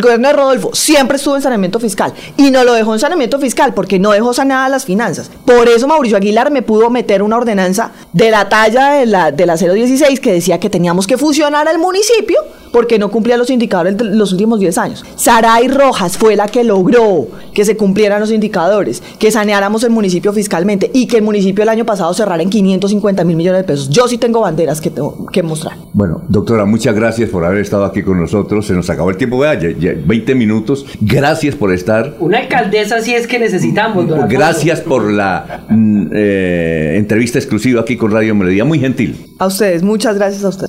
gobierno 0.00 0.28
de 0.28 0.32
Rodolfo, 0.34 0.70
siempre 0.74 1.16
estuvo 1.16 1.36
en 1.36 1.42
saneamiento 1.42 1.78
fiscal. 1.80 2.12
Y 2.36 2.50
no 2.50 2.64
lo 2.64 2.72
dejó 2.74 2.94
en 2.94 3.00
saneamiento 3.00 3.38
fiscal 3.38 3.74
porque 3.74 3.98
no 3.98 4.10
dejó 4.12 4.32
saneadas 4.32 4.70
las 4.70 4.84
finanzas. 4.84 5.30
Por 5.44 5.68
eso 5.68 5.86
Mauricio 5.88 6.16
Aguilar 6.16 6.50
me 6.50 6.62
pudo 6.62 6.90
meter 6.90 7.22
una 7.22 7.36
ordenanza 7.36 7.92
de 8.12 8.30
la 8.30 8.48
talla 8.48 8.92
de 8.94 9.06
la, 9.06 9.30
de 9.32 9.46
la 9.46 9.56
016 9.56 10.20
que 10.20 10.32
decía 10.32 10.58
que 10.60 10.70
teníamos 10.70 11.06
que 11.06 11.16
fusionar 11.18 11.68
al 11.68 11.78
municipio 11.78 12.38
porque 12.72 12.98
no 12.98 13.10
cumplía 13.10 13.36
los 13.38 13.48
indicadores 13.50 13.96
los 14.00 14.32
últimos 14.32 14.60
10 14.60 14.78
años. 14.78 15.04
Saray 15.16 15.68
Rojas 15.68 16.18
fue 16.18 16.36
la 16.36 16.48
que 16.48 16.64
logró 16.64 17.26
que 17.54 17.64
se 17.64 17.76
cumplieran 17.76 18.20
los 18.20 18.30
indicadores, 18.30 19.02
que 19.18 19.30
saneáramos 19.30 19.82
el 19.84 19.90
municipio 19.90 20.32
fiscalmente 20.32 20.90
y 20.92 21.06
que 21.06 21.16
el 21.16 21.22
municipio 21.22 21.62
el 21.62 21.70
año 21.70 21.86
pasado 21.86 22.12
cerrara 22.12 22.42
en 22.42 22.50
550 22.50 23.24
mil 23.24 23.36
millones 23.36 23.62
de 23.62 23.64
pesos. 23.64 23.88
Yo 23.88 24.06
sí 24.06 24.18
tengo 24.18 24.40
banderas 24.40 24.80
que 24.82 24.90
tengo 24.90 25.17
que 25.32 25.42
mostrar. 25.42 25.76
Bueno, 25.92 26.22
doctora, 26.28 26.64
muchas 26.64 26.94
gracias 26.94 27.30
por 27.30 27.44
haber 27.44 27.58
estado 27.60 27.84
aquí 27.84 28.02
con 28.02 28.18
nosotros. 28.20 28.66
Se 28.66 28.74
nos 28.74 28.88
acabó 28.90 29.10
el 29.10 29.16
tiempo, 29.16 29.38
vea, 29.38 29.54
ya- 29.58 29.70
ya 29.70 29.92
20 30.04 30.34
minutos. 30.34 30.86
Gracias 31.00 31.54
por 31.54 31.72
estar. 31.72 32.14
Una 32.20 32.38
alcaldesa 32.38 33.00
sí 33.00 33.14
es 33.14 33.26
que 33.26 33.38
necesitamos, 33.38 34.08
don. 34.08 34.28
Gracias 34.28 34.80
por 34.80 35.10
la 35.10 35.64
mm, 35.68 36.06
eh, 36.12 36.94
entrevista 36.96 37.38
exclusiva 37.38 37.80
aquí 37.80 37.96
con 37.96 38.10
Radio 38.10 38.34
Melodía. 38.34 38.64
Muy 38.64 38.78
gentil. 38.78 39.16
A 39.38 39.46
ustedes, 39.46 39.82
muchas 39.82 40.16
gracias 40.16 40.44
a 40.44 40.48
ustedes. 40.48 40.68